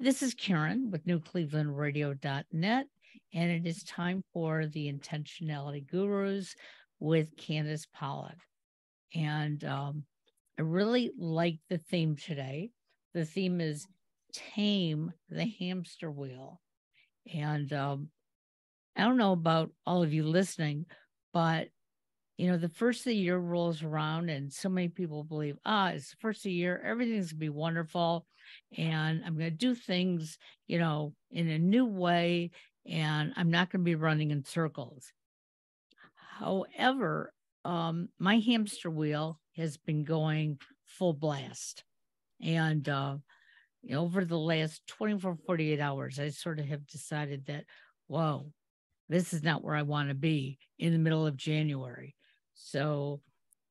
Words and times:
This 0.00 0.24
is 0.24 0.34
Karen 0.34 0.90
with 0.90 1.06
newclevelandradio.net, 1.06 2.86
and 3.32 3.50
it 3.50 3.64
is 3.64 3.84
time 3.84 4.24
for 4.32 4.66
the 4.66 4.92
Intentionality 4.92 5.86
Gurus 5.86 6.56
with 6.98 7.36
Candace 7.36 7.86
Pollock. 7.94 8.38
And 9.14 9.62
um, 9.64 10.02
I 10.58 10.62
really 10.62 11.12
like 11.16 11.58
the 11.70 11.78
theme 11.78 12.16
today. 12.16 12.70
The 13.14 13.24
theme 13.24 13.60
is 13.60 13.86
Tame 14.32 15.12
the 15.28 15.46
Hamster 15.60 16.10
Wheel. 16.10 16.60
And 17.32 17.72
um, 17.72 18.08
I 18.96 19.04
don't 19.04 19.16
know 19.16 19.32
about 19.32 19.70
all 19.86 20.02
of 20.02 20.12
you 20.12 20.24
listening, 20.24 20.86
but 21.32 21.68
you 22.36 22.48
know, 22.48 22.56
the 22.56 22.68
first 22.68 23.02
of 23.02 23.04
the 23.06 23.16
year 23.16 23.38
rolls 23.38 23.84
around, 23.84 24.28
and 24.28 24.52
so 24.52 24.68
many 24.68 24.88
people 24.88 25.22
believe, 25.22 25.56
ah, 25.64 25.90
it's 25.90 26.10
the 26.10 26.16
first 26.16 26.40
of 26.40 26.44
the 26.44 26.52
year, 26.52 26.82
everything's 26.84 27.30
gonna 27.30 27.38
be 27.38 27.48
wonderful, 27.48 28.26
and 28.76 29.22
I'm 29.24 29.36
gonna 29.36 29.50
do 29.50 29.74
things, 29.74 30.38
you 30.66 30.78
know, 30.78 31.14
in 31.30 31.48
a 31.48 31.58
new 31.58 31.86
way, 31.86 32.50
and 32.86 33.32
I'm 33.36 33.50
not 33.50 33.70
gonna 33.70 33.84
be 33.84 33.94
running 33.94 34.30
in 34.30 34.44
circles. 34.44 35.12
However, 36.38 37.32
um, 37.64 38.08
my 38.18 38.38
hamster 38.38 38.90
wheel 38.90 39.40
has 39.56 39.76
been 39.76 40.04
going 40.04 40.58
full 40.84 41.14
blast, 41.14 41.84
and 42.40 42.88
uh, 42.88 43.16
over 43.92 44.24
the 44.24 44.38
last 44.38 44.86
24, 44.86 45.36
48 45.46 45.80
hours, 45.80 46.18
I 46.18 46.30
sort 46.30 46.58
of 46.58 46.66
have 46.66 46.86
decided 46.86 47.46
that, 47.46 47.64
whoa, 48.06 48.52
this 49.08 49.32
is 49.32 49.42
not 49.42 49.62
where 49.62 49.74
I 49.74 49.82
want 49.82 50.08
to 50.08 50.14
be 50.14 50.58
in 50.78 50.92
the 50.92 50.98
middle 50.98 51.26
of 51.26 51.36
January. 51.36 52.14
So 52.54 53.20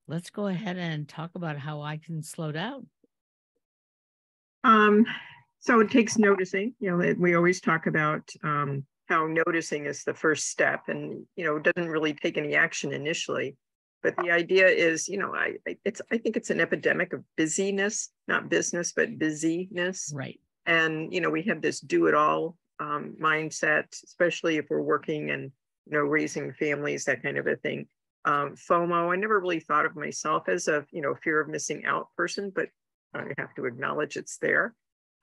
let's 0.08 0.30
go 0.30 0.48
ahead 0.48 0.78
and 0.78 1.08
talk 1.08 1.32
about 1.36 1.58
how 1.58 1.82
I 1.82 1.98
can 1.98 2.22
slow 2.22 2.52
down. 2.52 2.88
Um, 4.64 5.06
so 5.60 5.80
it 5.80 5.92
takes 5.92 6.18
noticing. 6.18 6.74
You 6.80 6.92
know, 6.92 7.16
we 7.18 7.36
always 7.36 7.62
talk 7.62 7.88
about 7.88 8.30
um, 8.44 8.86
how 9.08 9.28
noticing 9.28 9.86
is 9.86 10.04
the 10.04 10.14
first 10.14 10.50
step, 10.50 10.84
and 10.88 11.26
you 11.36 11.46
know, 11.46 11.60
doesn't 11.60 11.90
really 11.90 12.14
take 12.14 12.38
any 12.38 12.56
action 12.56 12.92
initially. 12.92 13.56
But 14.02 14.16
the 14.18 14.32
idea 14.32 14.68
is, 14.68 15.08
you 15.08 15.18
know, 15.18 15.34
I 15.34 15.56
it's 15.86 16.02
I 16.12 16.18
think 16.18 16.36
it's 16.36 16.50
an 16.50 16.60
epidemic 16.60 17.14
of 17.14 17.24
busyness, 17.38 18.10
not 18.28 18.50
business, 18.50 18.92
but 18.94 19.18
busyness. 19.18 20.12
Right. 20.14 20.40
And 20.66 21.14
you 21.14 21.22
know, 21.22 21.30
we 21.30 21.44
have 21.44 21.62
this 21.62 21.80
do-it-all 21.80 22.58
um, 22.80 23.16
mindset, 23.22 23.86
especially 24.04 24.58
if 24.58 24.66
we're 24.70 24.82
working 24.82 25.32
and 25.32 25.52
you 25.86 25.98
know 25.98 26.04
raising 26.04 26.54
families, 26.54 27.06
that 27.06 27.24
kind 27.24 27.38
of 27.38 27.48
a 27.48 27.56
thing 27.56 27.88
um, 28.26 28.56
FOMO. 28.56 29.12
I 29.12 29.16
never 29.16 29.40
really 29.40 29.60
thought 29.60 29.86
of 29.86 29.96
myself 29.96 30.48
as 30.48 30.68
a 30.68 30.86
you 30.92 31.02
know 31.02 31.16
fear 31.16 31.40
of 31.40 31.50
missing 31.50 31.86
out 31.86 32.08
person, 32.16 32.52
but 32.54 32.70
I 33.14 33.34
have 33.38 33.54
to 33.56 33.66
acknowledge 33.66 34.18
it's 34.18 34.38
there. 34.38 34.74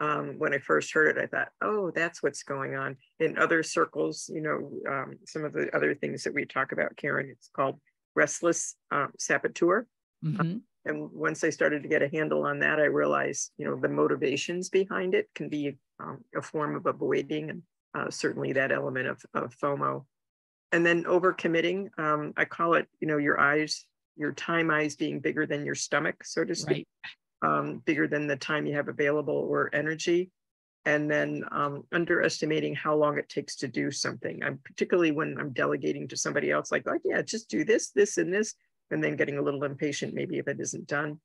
Um, 0.00 0.36
when 0.38 0.54
I 0.54 0.58
first 0.58 0.92
heard 0.94 1.16
it, 1.16 1.22
I 1.22 1.26
thought, 1.26 1.48
oh, 1.60 1.90
that's 1.90 2.22
what's 2.22 2.42
going 2.42 2.74
on. 2.74 2.96
In 3.18 3.36
other 3.36 3.62
circles, 3.62 4.30
you 4.32 4.40
know, 4.40 4.70
um, 4.90 5.18
some 5.26 5.44
of 5.44 5.52
the 5.52 5.74
other 5.76 5.94
things 5.94 6.24
that 6.24 6.34
we 6.34 6.46
talk 6.46 6.72
about, 6.72 6.96
Karen, 6.96 7.28
it's 7.30 7.50
called 7.54 7.78
restless 8.14 8.76
um, 8.90 9.12
saboteur. 9.18 9.86
Mm-hmm. 10.24 10.58
and 10.84 11.10
once 11.12 11.44
I 11.44 11.50
started 11.50 11.82
to 11.82 11.88
get 11.88 12.02
a 12.02 12.08
handle 12.08 12.44
on 12.44 12.58
that, 12.58 12.78
I 12.78 12.84
realized, 12.84 13.52
you 13.56 13.64
know, 13.64 13.76
the 13.76 13.88
motivations 13.88 14.68
behind 14.68 15.14
it 15.14 15.30
can 15.34 15.48
be 15.48 15.78
um, 15.98 16.18
a 16.36 16.42
form 16.42 16.76
of 16.76 16.84
avoiding, 16.84 17.48
and 17.48 17.62
uh, 17.94 18.10
certainly 18.10 18.52
that 18.52 18.70
element 18.72 19.06
of, 19.06 19.22
of 19.34 19.56
FOMO 19.56 20.04
and 20.72 20.84
then 20.84 21.04
overcommitting. 21.04 21.88
Um, 21.98 22.32
I 22.36 22.44
call 22.44 22.74
it, 22.74 22.86
you 23.00 23.08
know, 23.08 23.16
your 23.16 23.40
eyes, 23.40 23.84
your 24.16 24.32
time 24.32 24.70
eyes 24.70 24.96
being 24.96 25.20
bigger 25.20 25.46
than 25.46 25.64
your 25.64 25.74
stomach, 25.74 26.24
so 26.24 26.44
to 26.44 26.54
speak, 26.54 26.86
right. 27.04 27.10
Um, 27.42 27.82
bigger 27.84 28.06
than 28.06 28.26
the 28.26 28.36
time 28.36 28.66
you 28.66 28.74
have 28.74 28.88
available 28.88 29.34
or 29.34 29.70
energy. 29.74 30.30
And 30.86 31.10
then 31.10 31.44
um, 31.52 31.84
underestimating 31.92 32.74
how 32.74 32.94
long 32.94 33.18
it 33.18 33.28
takes 33.28 33.56
to 33.56 33.68
do 33.68 33.90
something. 33.90 34.42
I'm 34.42 34.58
particularly 34.64 35.10
when 35.10 35.36
I'm 35.38 35.52
delegating 35.52 36.08
to 36.08 36.16
somebody 36.16 36.50
else, 36.50 36.72
like, 36.72 36.84
oh 36.86 36.98
yeah, 37.04 37.20
just 37.20 37.50
do 37.50 37.64
this, 37.64 37.90
this, 37.90 38.16
and 38.16 38.32
this, 38.32 38.54
and 38.90 39.04
then 39.04 39.16
getting 39.16 39.36
a 39.36 39.42
little 39.42 39.64
impatient 39.64 40.14
maybe 40.14 40.38
if 40.38 40.48
it 40.48 40.58
isn't 40.58 40.86
done. 40.86 41.20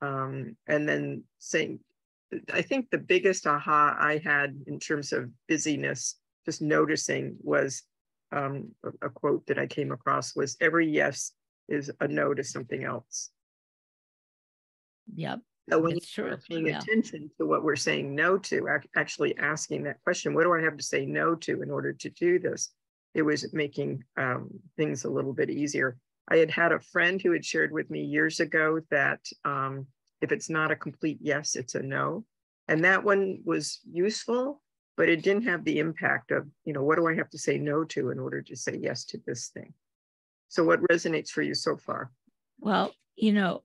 Um, 0.00 0.56
and 0.66 0.88
then 0.88 1.24
saying, 1.38 1.80
I 2.52 2.62
think 2.62 2.90
the 2.90 2.98
biggest 2.98 3.46
aha 3.46 3.96
I 3.98 4.20
had 4.24 4.58
in 4.66 4.80
terms 4.80 5.12
of 5.12 5.30
busyness, 5.46 6.16
just 6.46 6.62
noticing 6.62 7.36
was 7.42 7.82
um, 8.32 8.70
a, 8.82 9.06
a 9.06 9.10
quote 9.10 9.46
that 9.46 9.58
I 9.58 9.66
came 9.66 9.92
across 9.92 10.34
was 10.34 10.56
every 10.60 10.88
yes 10.88 11.32
is 11.68 11.90
a 12.00 12.08
no 12.08 12.34
to 12.34 12.42
something 12.42 12.84
else. 12.84 13.30
Yep. 15.14 15.40
So 15.68 15.80
when 15.80 15.98
you're 16.16 16.38
paying 16.48 16.66
yeah. 16.66 16.78
attention 16.78 17.30
to 17.38 17.46
what 17.46 17.64
we're 17.64 17.74
saying 17.74 18.14
no 18.14 18.38
to, 18.38 18.68
actually 18.94 19.36
asking 19.36 19.82
that 19.84 20.00
question, 20.04 20.32
what 20.32 20.44
do 20.44 20.54
I 20.54 20.62
have 20.62 20.76
to 20.76 20.82
say 20.82 21.04
no 21.06 21.34
to 21.34 21.62
in 21.62 21.70
order 21.70 21.92
to 21.92 22.10
do 22.10 22.38
this? 22.38 22.70
It 23.14 23.22
was 23.22 23.52
making 23.52 24.04
um, 24.16 24.48
things 24.76 25.04
a 25.04 25.10
little 25.10 25.32
bit 25.32 25.50
easier. 25.50 25.96
I 26.28 26.36
had 26.36 26.50
had 26.50 26.72
a 26.72 26.80
friend 26.80 27.20
who 27.20 27.32
had 27.32 27.44
shared 27.44 27.72
with 27.72 27.90
me 27.90 28.02
years 28.02 28.38
ago 28.38 28.80
that 28.90 29.20
um, 29.44 29.86
if 30.20 30.30
it's 30.30 30.50
not 30.50 30.70
a 30.70 30.76
complete 30.76 31.18
yes, 31.20 31.56
it's 31.56 31.74
a 31.74 31.82
no. 31.82 32.24
And 32.68 32.84
that 32.84 33.02
one 33.02 33.40
was 33.44 33.80
useful 33.90 34.60
but 34.96 35.08
it 35.08 35.22
didn't 35.22 35.44
have 35.44 35.64
the 35.64 35.78
impact 35.78 36.30
of, 36.30 36.46
you 36.64 36.72
know, 36.72 36.82
what 36.82 36.96
do 36.96 37.06
I 37.06 37.14
have 37.14 37.30
to 37.30 37.38
say 37.38 37.58
no 37.58 37.84
to 37.84 38.10
in 38.10 38.18
order 38.18 38.40
to 38.42 38.56
say 38.56 38.78
yes 38.80 39.04
to 39.06 39.20
this 39.26 39.48
thing? 39.48 39.72
So, 40.48 40.64
what 40.64 40.80
resonates 40.82 41.30
for 41.30 41.42
you 41.42 41.54
so 41.54 41.76
far? 41.76 42.10
Well, 42.60 42.94
you 43.16 43.32
know, 43.32 43.62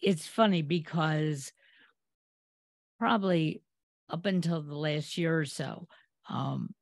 it's 0.00 0.26
funny 0.26 0.62
because 0.62 1.52
probably 2.98 3.62
up 4.08 4.26
until 4.26 4.62
the 4.62 4.76
last 4.76 5.16
year 5.18 5.38
or 5.38 5.44
so, 5.44 5.86
um, 6.28 6.74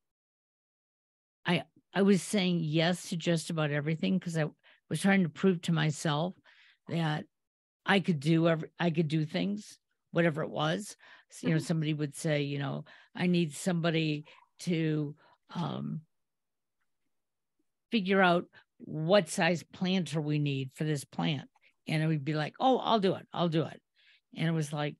I 1.46 1.64
I 1.94 2.02
was 2.02 2.22
saying 2.22 2.60
yes 2.62 3.10
to 3.10 3.16
just 3.16 3.50
about 3.50 3.70
everything 3.70 4.18
because 4.18 4.36
I 4.36 4.46
was 4.88 5.00
trying 5.00 5.22
to 5.22 5.28
prove 5.28 5.62
to 5.62 5.72
myself 5.72 6.34
that 6.88 7.24
I 7.84 8.00
could 8.00 8.20
do 8.20 8.48
every 8.48 8.70
I 8.78 8.90
could 8.90 9.08
do 9.08 9.24
things, 9.24 9.78
whatever 10.12 10.42
it 10.42 10.50
was 10.50 10.96
you 11.42 11.50
know 11.50 11.56
mm-hmm. 11.56 11.64
somebody 11.64 11.94
would 11.94 12.14
say 12.14 12.42
you 12.42 12.58
know 12.58 12.84
i 13.14 13.26
need 13.26 13.54
somebody 13.54 14.24
to 14.60 15.14
um, 15.54 16.00
figure 17.90 18.20
out 18.20 18.44
what 18.78 19.28
size 19.28 19.62
planter 19.72 20.20
we 20.20 20.38
need 20.38 20.70
for 20.74 20.84
this 20.84 21.04
plant 21.04 21.48
and 21.88 22.02
it 22.02 22.06
would 22.06 22.24
be 22.24 22.34
like 22.34 22.54
oh 22.60 22.78
i'll 22.78 23.00
do 23.00 23.14
it. 23.14 23.26
I'll 23.32 23.48
do 23.48 23.64
it. 23.64 23.80
And 24.36 24.48
it 24.48 24.52
was 24.52 24.72
like 24.72 24.96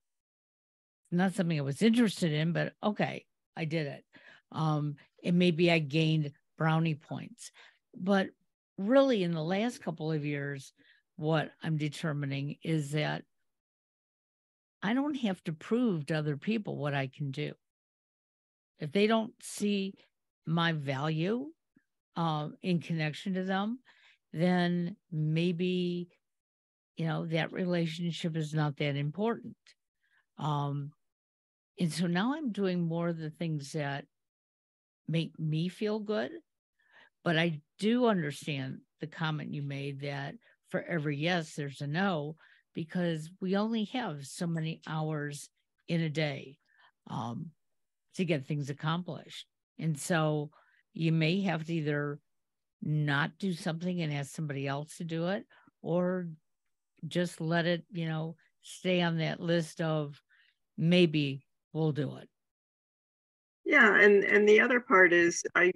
not 1.10 1.34
something 1.34 1.58
i 1.58 1.62
was 1.62 1.82
interested 1.82 2.32
in 2.32 2.52
but 2.52 2.72
okay 2.82 3.24
i 3.56 3.64
did 3.64 3.86
it. 3.86 4.04
Um 4.52 4.96
and 5.24 5.38
maybe 5.38 5.70
i 5.70 5.78
gained 5.78 6.32
brownie 6.56 6.94
points. 6.94 7.50
But 7.96 8.28
really 8.76 9.22
in 9.22 9.32
the 9.32 9.42
last 9.42 9.82
couple 9.82 10.12
of 10.12 10.24
years 10.24 10.72
what 11.16 11.50
i'm 11.64 11.76
determining 11.76 12.56
is 12.62 12.92
that 12.92 13.24
I 14.82 14.94
don't 14.94 15.16
have 15.16 15.42
to 15.44 15.52
prove 15.52 16.06
to 16.06 16.14
other 16.14 16.36
people 16.36 16.76
what 16.76 16.94
I 16.94 17.08
can 17.08 17.30
do. 17.30 17.52
If 18.78 18.92
they 18.92 19.06
don't 19.06 19.32
see 19.40 19.94
my 20.46 20.72
value 20.72 21.46
uh, 22.16 22.48
in 22.62 22.80
connection 22.80 23.34
to 23.34 23.42
them, 23.42 23.80
then 24.32 24.96
maybe, 25.10 26.08
you 26.98 27.06
know, 27.06 27.24
that 27.26 27.52
relationship 27.52 28.36
is 28.36 28.52
not 28.52 28.76
that 28.76 28.96
important. 28.96 29.56
Um, 30.36 30.90
and 31.78 31.92
so 31.92 32.08
now 32.08 32.34
I'm 32.34 32.50
doing 32.50 32.80
more 32.80 33.08
of 33.08 33.18
the 33.18 33.30
things 33.30 33.72
that 33.72 34.04
make 35.06 35.38
me 35.38 35.68
feel 35.68 36.00
good. 36.00 36.32
But 37.22 37.38
I 37.38 37.60
do 37.78 38.06
understand 38.06 38.78
the 39.00 39.06
comment 39.06 39.54
you 39.54 39.62
made 39.62 40.00
that 40.00 40.34
for 40.70 40.82
every 40.82 41.16
yes, 41.16 41.54
there's 41.54 41.80
a 41.80 41.86
no 41.86 42.34
because 42.74 43.30
we 43.40 43.56
only 43.56 43.84
have 43.84 44.26
so 44.26 44.48
many 44.48 44.80
hours 44.86 45.48
in 45.86 46.00
a 46.00 46.10
day 46.10 46.58
um, 47.08 47.50
to 48.16 48.24
get 48.24 48.46
things 48.46 48.70
accomplished. 48.70 49.46
And 49.78 49.96
so 49.96 50.50
you 50.94 51.12
may 51.12 51.42
have 51.42 51.64
to 51.66 51.74
either 51.74 52.18
not 52.82 53.38
do 53.38 53.52
something 53.52 54.02
and 54.02 54.12
ask 54.12 54.34
somebody 54.34 54.66
else 54.66 54.96
to 54.96 55.04
do 55.04 55.28
it 55.28 55.44
or 55.80 56.28
just 57.06 57.40
let 57.40 57.66
it, 57.66 57.84
you 57.92 58.08
know, 58.08 58.36
stay 58.62 59.00
on 59.02 59.18
that 59.18 59.40
list 59.40 59.80
of 59.80 60.20
maybe 60.76 61.46
we'll 61.72 61.92
do 61.92 62.16
it. 62.16 62.28
Yeah, 63.64 64.00
and 64.00 64.24
and 64.24 64.48
the 64.48 64.60
other 64.60 64.80
part 64.80 65.12
is 65.12 65.42
I 65.54 65.72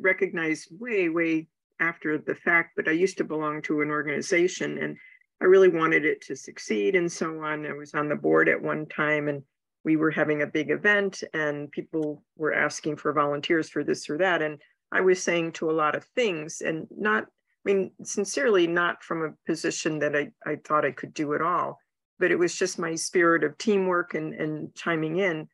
recognize 0.00 0.66
way 0.70 1.08
way 1.08 1.46
after 1.80 2.18
the 2.18 2.34
fact, 2.34 2.72
but 2.76 2.88
I 2.88 2.92
used 2.92 3.18
to 3.18 3.24
belong 3.24 3.62
to 3.62 3.80
an 3.80 3.90
organization 3.90 4.78
and 4.78 4.96
I 5.40 5.44
really 5.44 5.68
wanted 5.68 6.04
it 6.04 6.20
to 6.22 6.34
succeed 6.34 6.96
and 6.96 7.10
so 7.10 7.42
on. 7.42 7.64
I 7.66 7.72
was 7.72 7.94
on 7.94 8.08
the 8.08 8.16
board 8.16 8.48
at 8.48 8.60
one 8.60 8.86
time 8.86 9.28
and 9.28 9.42
we 9.84 9.96
were 9.96 10.10
having 10.10 10.42
a 10.42 10.46
big 10.46 10.70
event 10.70 11.22
and 11.32 11.70
people 11.70 12.24
were 12.36 12.52
asking 12.52 12.96
for 12.96 13.12
volunteers 13.12 13.68
for 13.68 13.84
this 13.84 14.10
or 14.10 14.18
that. 14.18 14.42
And 14.42 14.58
I 14.90 15.00
was 15.00 15.22
saying 15.22 15.52
to 15.52 15.70
a 15.70 15.72
lot 15.72 15.94
of 15.94 16.04
things 16.16 16.60
and 16.60 16.88
not, 16.90 17.26
mean, 17.68 17.92
sincerely, 18.02 18.66
not 18.66 19.02
from 19.02 19.22
a 19.22 19.34
position 19.46 19.98
that 20.00 20.16
I, 20.16 20.30
I 20.44 20.56
thought 20.56 20.84
I 20.84 20.90
could 20.92 21.14
do 21.14 21.32
it 21.34 21.42
all, 21.42 21.78
but 22.18 22.30
it 22.30 22.38
was 22.38 22.54
just 22.54 22.78
my 22.78 22.94
spirit 22.94 23.44
of 23.44 23.56
teamwork 23.58 24.14
and, 24.14 24.34
and 24.34 24.74
chiming 24.74 25.18
in. 25.18 25.48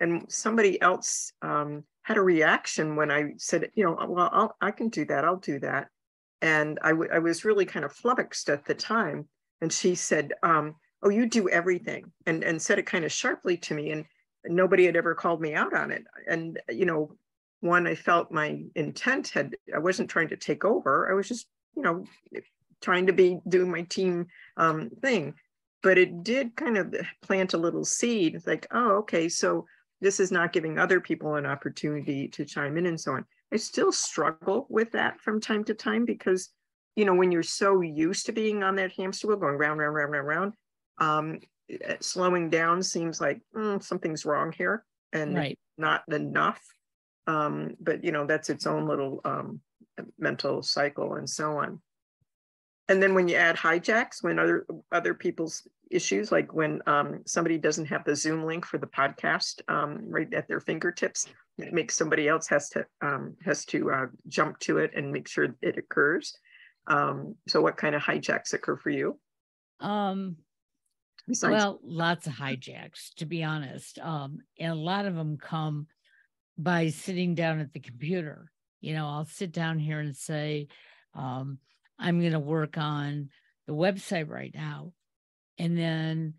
and 0.00 0.24
somebody 0.28 0.80
else 0.80 1.32
um, 1.42 1.84
had 2.02 2.16
a 2.16 2.22
reaction 2.22 2.96
when 2.96 3.10
I 3.10 3.34
said, 3.36 3.70
you 3.74 3.84
know, 3.84 3.96
well, 4.08 4.30
I'll, 4.32 4.56
I 4.60 4.70
can 4.70 4.88
do 4.88 5.04
that. 5.06 5.24
I'll 5.24 5.36
do 5.36 5.60
that. 5.60 5.88
And 6.42 6.78
I, 6.82 6.90
I 6.90 7.18
was 7.18 7.44
really 7.44 7.66
kind 7.66 7.84
of 7.84 7.92
flummoxed 7.92 8.48
at 8.48 8.64
the 8.64 8.74
time. 8.74 9.28
And 9.60 9.70
she 9.70 9.94
said, 9.94 10.32
um, 10.42 10.74
oh, 11.02 11.10
you 11.10 11.26
do 11.26 11.50
everything 11.50 12.10
and, 12.26 12.42
and 12.42 12.60
said 12.60 12.78
it 12.78 12.86
kind 12.86 13.04
of 13.04 13.12
sharply 13.12 13.58
to 13.58 13.74
me. 13.74 13.90
And 13.90 14.06
nobody 14.46 14.86
had 14.86 14.96
ever 14.96 15.14
called 15.14 15.42
me 15.42 15.54
out 15.54 15.74
on 15.74 15.90
it. 15.90 16.04
And, 16.26 16.58
you 16.70 16.86
know, 16.86 17.14
one, 17.60 17.86
I 17.86 17.94
felt 17.94 18.32
my 18.32 18.62
intent 18.74 19.28
had, 19.28 19.54
I 19.74 19.78
wasn't 19.78 20.08
trying 20.08 20.28
to 20.28 20.36
take 20.36 20.64
over. 20.64 21.10
I 21.10 21.14
was 21.14 21.28
just, 21.28 21.46
you 21.76 21.82
know, 21.82 22.04
trying 22.80 23.06
to 23.06 23.12
be 23.12 23.38
doing 23.48 23.70
my 23.70 23.82
team 23.82 24.26
um, 24.56 24.90
thing. 25.02 25.34
But 25.82 25.98
it 25.98 26.22
did 26.22 26.56
kind 26.56 26.76
of 26.76 26.94
plant 27.22 27.54
a 27.54 27.58
little 27.58 27.84
seed. 27.84 28.34
It's 28.34 28.46
like, 28.46 28.66
oh, 28.70 28.96
okay, 28.98 29.28
so 29.28 29.66
this 30.00 30.20
is 30.20 30.30
not 30.30 30.52
giving 30.52 30.78
other 30.78 31.00
people 31.00 31.36
an 31.36 31.46
opportunity 31.46 32.28
to 32.28 32.44
chime 32.44 32.76
in 32.76 32.86
and 32.86 33.00
so 33.00 33.12
on. 33.12 33.24
I 33.52 33.56
still 33.56 33.92
struggle 33.92 34.66
with 34.68 34.92
that 34.92 35.20
from 35.20 35.40
time 35.40 35.64
to 35.64 35.74
time 35.74 36.04
because, 36.04 36.50
you 36.96 37.04
know, 37.04 37.14
when 37.14 37.32
you're 37.32 37.42
so 37.42 37.80
used 37.80 38.26
to 38.26 38.32
being 38.32 38.62
on 38.62 38.76
that 38.76 38.92
hamster 38.92 39.26
wheel 39.26 39.36
going 39.38 39.56
round, 39.56 39.80
round, 39.80 39.94
round, 39.94 40.12
round, 40.12 40.26
round, 40.26 40.52
um, 40.98 41.38
eh, 41.68 41.96
slowing 42.00 42.50
down 42.50 42.82
seems 42.82 43.20
like 43.20 43.40
mm, 43.54 43.82
something's 43.82 44.24
wrong 44.24 44.52
here 44.52 44.84
and 45.12 45.34
right. 45.34 45.58
not 45.78 46.02
enough. 46.08 46.60
Um, 47.26 47.76
but 47.80 48.04
you 48.04 48.12
know, 48.12 48.26
that's 48.26 48.50
its 48.50 48.66
own 48.66 48.86
little 48.86 49.20
um, 49.24 49.60
mental 50.18 50.62
cycle 50.62 51.14
and 51.14 51.28
so 51.28 51.58
on. 51.58 51.80
And 52.88 53.02
then 53.02 53.14
when 53.14 53.28
you 53.28 53.36
add 53.36 53.56
hijacks, 53.56 54.22
when 54.22 54.38
other 54.38 54.66
other 54.90 55.14
people's 55.14 55.66
issues, 55.90 56.32
like 56.32 56.52
when 56.52 56.80
um, 56.86 57.20
somebody 57.26 57.56
doesn't 57.56 57.86
have 57.86 58.04
the 58.04 58.16
Zoom 58.16 58.44
link 58.44 58.64
for 58.66 58.78
the 58.78 58.86
podcast 58.86 59.60
um, 59.68 60.00
right 60.08 60.32
at 60.34 60.48
their 60.48 60.60
fingertips, 60.60 61.26
it 61.58 61.72
makes 61.72 61.94
somebody 61.94 62.28
else 62.28 62.48
has 62.48 62.68
to 62.70 62.84
um, 63.00 63.36
has 63.44 63.64
to 63.66 63.92
uh, 63.92 64.06
jump 64.26 64.58
to 64.60 64.78
it 64.78 64.90
and 64.96 65.12
make 65.12 65.28
sure 65.28 65.54
it 65.62 65.78
occurs. 65.78 66.36
Um, 66.86 67.36
so, 67.46 67.60
what 67.60 67.76
kind 67.76 67.94
of 67.94 68.02
hijacks 68.02 68.54
occur 68.54 68.76
for 68.76 68.90
you? 68.90 69.18
Um, 69.80 70.36
Besides- 71.28 71.52
well, 71.52 71.80
lots 71.84 72.26
of 72.26 72.32
hijacks, 72.32 73.14
to 73.16 73.26
be 73.26 73.44
honest, 73.44 73.98
um, 74.00 74.38
and 74.58 74.72
a 74.72 74.76
lot 74.76 75.06
of 75.06 75.14
them 75.14 75.38
come 75.38 75.86
by 76.58 76.88
sitting 76.88 77.34
down 77.34 77.60
at 77.60 77.72
the 77.72 77.80
computer. 77.80 78.50
You 78.80 78.94
know, 78.94 79.06
I'll 79.06 79.26
sit 79.26 79.52
down 79.52 79.78
here 79.78 80.00
and 80.00 80.16
say, 80.16 80.68
um, 81.14 81.58
I'm 81.98 82.20
going 82.20 82.32
to 82.32 82.38
work 82.38 82.78
on 82.78 83.28
the 83.66 83.74
website 83.74 84.28
right 84.28 84.52
now, 84.54 84.92
and 85.58 85.76
then 85.76 86.34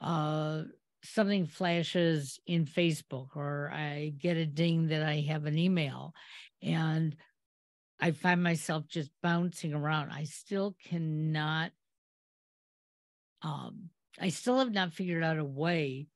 uh, 0.00 0.62
something 1.04 1.46
flashes 1.46 2.40
in 2.46 2.64
Facebook 2.64 3.36
or 3.36 3.70
I 3.72 4.12
get 4.18 4.36
a 4.36 4.46
ding 4.46 4.88
that 4.88 5.02
I 5.02 5.20
have 5.28 5.44
an 5.44 5.58
email 5.58 6.14
and 6.62 7.14
I 8.00 8.10
find 8.10 8.42
myself 8.42 8.86
just 8.88 9.10
bouncing 9.22 9.74
around. 9.74 10.10
I 10.10 10.24
still 10.24 10.74
cannot, 10.88 11.72
um, 13.42 13.90
I 14.20 14.30
still 14.30 14.58
have 14.58 14.72
not 14.72 14.92
figured 14.92 15.22
out 15.22 15.38
a 15.38 15.44
way 15.44 16.06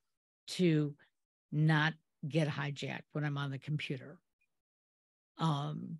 to 0.49 0.95
not 1.51 1.93
get 2.27 2.47
hijacked 2.47 3.05
when 3.13 3.23
I'm 3.23 3.37
on 3.37 3.51
the 3.51 3.59
computer. 3.59 4.17
Um, 5.39 5.97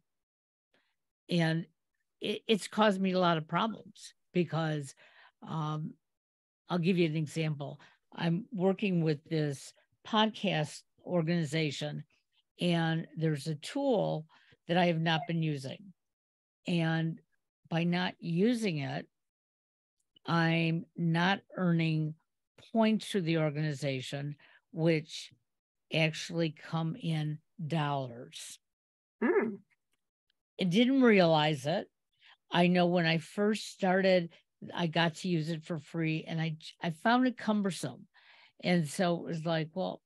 and 1.29 1.65
it, 2.21 2.41
it's 2.47 2.67
caused 2.67 3.01
me 3.01 3.13
a 3.13 3.19
lot 3.19 3.37
of 3.37 3.47
problems 3.47 4.13
because 4.33 4.95
um, 5.47 5.93
I'll 6.69 6.77
give 6.77 6.97
you 6.97 7.07
an 7.07 7.15
example. 7.15 7.79
I'm 8.15 8.45
working 8.51 9.03
with 9.03 9.23
this 9.25 9.73
podcast 10.07 10.81
organization, 11.05 12.03
and 12.59 13.07
there's 13.15 13.47
a 13.47 13.55
tool 13.55 14.25
that 14.67 14.77
I 14.77 14.85
have 14.85 14.99
not 14.99 15.21
been 15.27 15.41
using. 15.41 15.93
And 16.67 17.19
by 17.69 17.83
not 17.83 18.15
using 18.19 18.79
it, 18.79 19.07
I'm 20.25 20.85
not 20.95 21.39
earning 21.55 22.13
points 22.71 23.11
to 23.11 23.21
the 23.21 23.37
organization, 23.37 24.35
which 24.71 25.31
actually 25.93 26.51
come 26.51 26.95
in 27.01 27.39
dollars. 27.67 28.59
Mm. 29.23 29.57
I 30.59 30.63
didn't 30.63 31.01
realize 31.01 31.65
it. 31.65 31.87
I 32.51 32.67
know 32.67 32.87
when 32.87 33.05
I 33.05 33.19
first 33.19 33.71
started 33.71 34.29
I 34.73 34.87
got 34.87 35.15
to 35.15 35.29
use 35.29 35.49
it 35.49 35.63
for 35.63 35.79
free 35.79 36.25
and 36.27 36.41
I 36.41 36.57
I 36.81 36.91
found 36.91 37.27
it 37.27 37.37
cumbersome. 37.37 38.07
And 38.61 38.87
so 38.87 39.15
it 39.15 39.23
was 39.23 39.45
like, 39.45 39.69
well, 39.73 40.01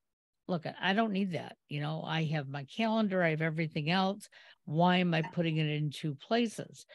look, 0.48 0.66
I 0.80 0.94
don't 0.94 1.12
need 1.12 1.34
that. 1.34 1.56
You 1.70 1.82
know, 1.82 2.04
I 2.06 2.26
have 2.26 2.48
my 2.48 2.66
calendar, 2.66 3.24
I 3.24 3.32
have 3.32 3.42
everything 3.42 3.90
else. 3.90 4.30
Why 4.66 4.98
am 4.98 5.14
I 5.14 5.22
putting 5.22 5.58
it 5.58 5.68
in 5.68 5.90
two 5.90 6.16
places? 6.16 6.86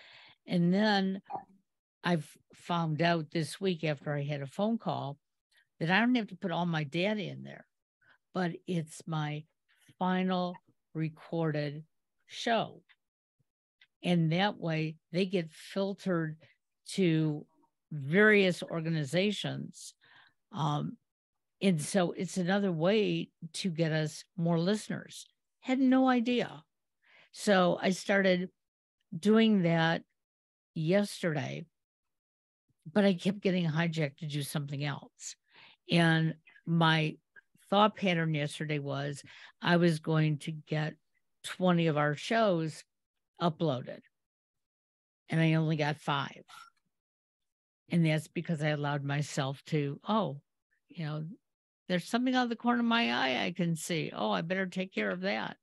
And 0.47 0.73
then 0.73 1.21
I've 2.05 2.29
found 2.55 3.03
out 3.03 3.31
this 3.33 3.61
week 3.61 3.85
after 3.85 4.15
I 4.15 4.23
had 4.23 4.41
a 4.41 4.47
phone 4.47 4.79
call 4.79 5.19
that 5.81 5.91
I 5.91 6.01
don't 6.01 6.15
have 6.15 6.29
to 6.29 6.37
put 6.37 6.53
all 6.53 6.67
my 6.67 6.85
data 6.85 7.23
in 7.23 7.43
there, 7.43 7.67
but 8.35 8.53
it's 8.67 9.03
my 9.07 9.45
final 9.99 10.57
recorded 10.95 11.85
show. 12.29 12.83
And 14.03 14.33
that 14.33 14.59
way 14.59 14.97
they 15.13 15.27
get 15.27 15.51
filtered 15.51 16.37
to 16.91 17.45
various 17.91 18.63
organizations. 18.63 19.95
Um, 20.53 20.97
and 21.61 21.83
so 21.83 22.13
it's 22.13 22.37
another 22.37 22.71
way 22.71 23.31
to 23.55 23.71
get 23.71 23.93
us 23.93 24.25
more 24.37 24.59
listeners. 24.59 25.27
Had 25.61 25.81
no 25.81 26.09
idea. 26.09 26.63
So 27.33 27.79
I 27.83 27.91
started 27.91 28.49
doing 29.19 29.63
that 29.63 30.03
yesterday, 30.75 31.67
but 32.93 33.05
I 33.05 33.15
kept 33.15 33.41
getting 33.41 33.67
hijacked 33.67 34.19
to 34.19 34.27
do 34.27 34.43
something 34.43 34.85
else. 34.85 35.35
And 35.91 36.35
my 36.67 37.17
thought 37.71 37.97
pattern 37.97 38.35
yesterday 38.35 38.79
was 38.79 39.23
I 39.61 39.77
was 39.77 39.99
going 39.99 40.39
to 40.39 40.53
get 40.53 40.95
20 41.49 41.87
of 41.89 41.97
our 41.97 42.15
shows 42.15 42.85
uploaded, 43.41 44.01
and 45.29 45.41
I 45.41 45.55
only 45.55 45.77
got 45.77 45.97
five. 45.97 46.45
And 47.91 48.05
that's 48.05 48.29
because 48.29 48.63
I 48.63 48.69
allowed 48.69 49.03
myself 49.03 49.63
to, 49.67 49.99
oh, 50.07 50.41
you 50.89 51.07
know, 51.07 51.25
there's 51.89 52.05
something 52.05 52.35
out 52.35 52.45
of 52.45 52.51
the 52.51 52.57
corner 52.57 52.81
of 52.81 52.87
my 52.87 53.13
eye 53.13 53.45
I 53.45 53.53
can 53.53 53.77
see. 53.77 54.13
Oh, 54.15 54.31
I 54.31 54.43
better 54.43 54.67
take 54.67 54.93
care 54.93 55.11
of 55.11 55.23
that. 55.23 55.57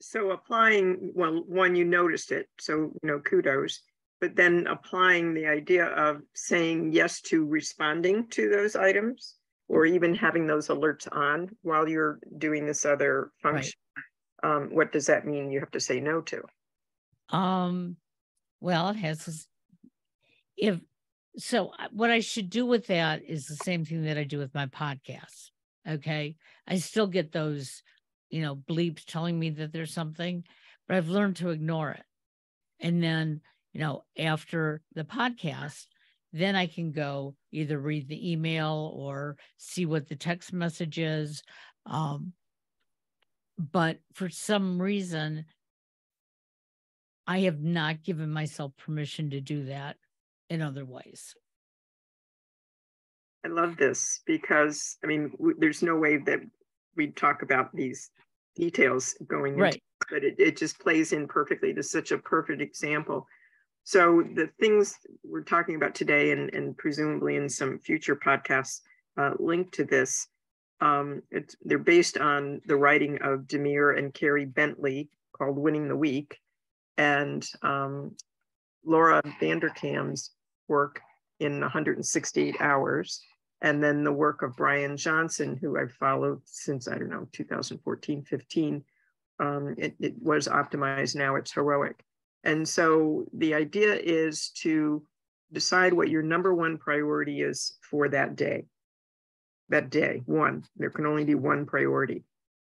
So 0.00 0.30
applying, 0.30 1.12
well, 1.14 1.44
one, 1.46 1.76
you 1.76 1.84
noticed 1.84 2.32
it. 2.32 2.48
So, 2.58 2.74
you 2.74 3.00
know, 3.02 3.20
kudos. 3.20 3.82
But 4.20 4.34
then 4.36 4.66
applying 4.66 5.34
the 5.34 5.46
idea 5.46 5.86
of 5.86 6.22
saying 6.34 6.92
yes 6.92 7.20
to 7.22 7.44
responding 7.44 8.28
to 8.28 8.48
those 8.48 8.76
items 8.76 9.36
or 9.68 9.84
even 9.84 10.14
having 10.14 10.46
those 10.46 10.68
alerts 10.68 11.06
on 11.10 11.48
while 11.62 11.88
you're 11.88 12.18
doing 12.38 12.64
this 12.64 12.84
other 12.84 13.30
function. 13.42 13.74
Right. 13.96 14.04
Um, 14.42 14.70
what 14.72 14.92
does 14.92 15.06
that 15.06 15.26
mean 15.26 15.50
you 15.50 15.60
have 15.60 15.70
to 15.72 15.80
say 15.80 16.00
no 16.00 16.20
to? 16.22 16.42
Um, 17.30 17.96
well, 18.60 18.88
it 18.90 18.96
has 18.96 19.46
if 20.56 20.78
so 21.36 21.72
uh, 21.78 21.88
what 21.92 22.10
i 22.10 22.20
should 22.20 22.50
do 22.50 22.66
with 22.66 22.86
that 22.86 23.22
is 23.26 23.46
the 23.46 23.56
same 23.56 23.84
thing 23.84 24.04
that 24.04 24.18
i 24.18 24.24
do 24.24 24.38
with 24.38 24.54
my 24.54 24.66
podcast 24.66 25.50
okay 25.88 26.36
i 26.68 26.76
still 26.76 27.06
get 27.06 27.32
those 27.32 27.82
you 28.30 28.42
know 28.42 28.56
bleeps 28.56 29.04
telling 29.04 29.38
me 29.38 29.50
that 29.50 29.72
there's 29.72 29.94
something 29.94 30.44
but 30.86 30.96
i've 30.96 31.08
learned 31.08 31.36
to 31.36 31.50
ignore 31.50 31.90
it 31.90 32.04
and 32.80 33.02
then 33.02 33.40
you 33.72 33.80
know 33.80 34.04
after 34.18 34.82
the 34.94 35.04
podcast 35.04 35.86
then 36.32 36.54
i 36.54 36.66
can 36.66 36.92
go 36.92 37.34
either 37.50 37.78
read 37.78 38.08
the 38.08 38.32
email 38.32 38.92
or 38.94 39.36
see 39.56 39.86
what 39.86 40.08
the 40.08 40.16
text 40.16 40.52
message 40.52 40.98
is 40.98 41.42
um, 41.86 42.32
but 43.70 43.98
for 44.12 44.28
some 44.28 44.80
reason 44.80 45.44
i 47.26 47.40
have 47.40 47.60
not 47.60 48.02
given 48.02 48.30
myself 48.30 48.72
permission 48.76 49.30
to 49.30 49.40
do 49.40 49.64
that 49.66 49.96
in 50.52 50.60
other 50.60 50.84
ways. 50.84 51.34
I 53.44 53.48
love 53.48 53.78
this 53.78 54.20
because 54.26 54.98
I 55.02 55.06
mean, 55.06 55.30
w- 55.38 55.56
there's 55.58 55.82
no 55.82 55.96
way 55.96 56.18
that 56.18 56.40
we'd 56.94 57.16
talk 57.16 57.42
about 57.42 57.74
these 57.74 58.10
details 58.54 59.16
going 59.26 59.56
right. 59.56 59.74
Into, 59.74 59.80
but 60.10 60.24
it, 60.24 60.34
it 60.38 60.56
just 60.58 60.78
plays 60.78 61.12
in 61.12 61.26
perfectly. 61.26 61.72
to 61.72 61.82
such 61.82 62.12
a 62.12 62.18
perfect 62.18 62.60
example. 62.60 63.26
So 63.84 64.22
the 64.34 64.50
things 64.60 64.94
we're 65.24 65.42
talking 65.42 65.74
about 65.74 65.94
today, 65.94 66.32
and, 66.32 66.52
and 66.54 66.76
presumably 66.76 67.36
in 67.36 67.48
some 67.48 67.78
future 67.78 68.14
podcasts 68.14 68.80
uh, 69.16 69.32
linked 69.38 69.72
to 69.74 69.84
this, 69.84 70.28
um, 70.82 71.22
they're 71.64 71.78
based 71.78 72.18
on 72.18 72.60
the 72.66 72.76
writing 72.76 73.22
of 73.22 73.42
Demir 73.42 73.96
and 73.96 74.12
Carey 74.12 74.44
Bentley 74.44 75.08
called 75.32 75.56
"Winning 75.56 75.86
the 75.88 75.96
Week," 75.96 76.40
and 76.98 77.48
um, 77.62 78.16
Laura 78.84 79.22
Vanderkam's 79.40 80.32
work 80.68 81.00
in 81.38 81.60
168 81.60 82.56
hours. 82.60 83.22
and 83.64 83.80
then 83.82 84.02
the 84.02 84.12
work 84.12 84.42
of 84.42 84.56
Brian 84.56 84.96
Johnson, 84.96 85.56
who 85.56 85.78
I've 85.78 85.92
followed 85.92 86.40
since, 86.44 86.88
I 86.88 86.98
don't 86.98 87.10
know, 87.10 87.28
2014, 87.30 88.24
15. 88.24 88.84
Um, 89.38 89.76
it, 89.78 89.94
it 90.00 90.14
was 90.20 90.48
optimized, 90.48 91.14
now 91.14 91.36
it's 91.36 91.52
heroic. 91.52 92.02
And 92.42 92.68
so 92.68 93.24
the 93.32 93.54
idea 93.54 93.94
is 93.94 94.48
to 94.62 95.06
decide 95.52 95.92
what 95.92 96.08
your 96.08 96.22
number 96.22 96.52
one 96.52 96.76
priority 96.76 97.42
is 97.42 97.78
for 97.88 98.08
that 98.08 98.34
day. 98.34 98.64
That 99.72 99.90
day, 99.90 100.22
one, 100.26 100.64
there 100.76 100.90
can 100.90 101.06
only 101.06 101.24
be 101.24 101.34
one 101.34 101.66
priority. 101.66 102.22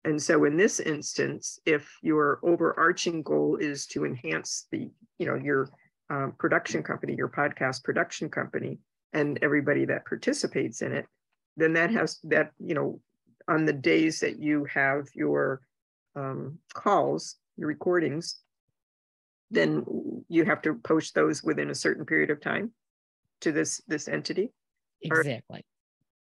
And 0.06 0.22
so 0.22 0.44
in 0.44 0.58
this 0.58 0.80
instance, 0.80 1.60
if 1.66 1.98
your 2.02 2.40
overarching 2.44 3.22
goal 3.22 3.58
is 3.58 3.86
to 3.88 4.06
enhance 4.06 4.68
the, 4.72 4.90
you 5.20 5.28
know, 5.28 5.36
your 5.36 5.70
um, 6.10 6.34
production 6.40 6.82
company, 6.82 7.16
your 7.16 7.30
podcast 7.30 7.84
production 7.84 8.30
company, 8.30 8.80
and 9.14 9.40
everybody 9.44 9.86
that 9.86 10.06
participates 10.06 10.82
in 10.82 10.94
it, 10.94 11.06
then 11.58 11.74
that 11.74 11.92
has 11.92 12.20
that, 12.24 12.52
you 12.60 12.74
know, 12.74 13.00
on 13.48 13.66
the 13.66 13.74
days 13.74 14.20
that 14.20 14.40
you 14.40 14.66
have 14.66 15.06
your 15.14 15.62
um, 16.16 16.58
calls, 16.74 17.36
your 17.56 17.68
recordings, 17.68 18.40
then 19.52 19.86
you 20.28 20.44
have 20.44 20.62
to 20.64 20.74
post 20.74 21.14
those 21.14 21.44
within 21.44 21.70
a 21.70 21.76
certain 21.76 22.06
period 22.06 22.32
of 22.32 22.42
time 22.42 22.72
to 23.42 23.52
this 23.52 23.80
this 23.88 24.08
entity. 24.08 24.52
Exactly. 25.02 25.64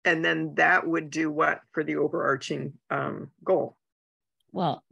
And 0.05 0.25
then 0.25 0.55
that 0.57 0.87
would 0.87 1.11
do 1.11 1.31
what 1.31 1.61
for 1.73 1.85
the 1.85 1.97
overarching 1.97 2.73
um, 2.91 3.31
goal? 3.45 3.77
Well, 4.51 4.83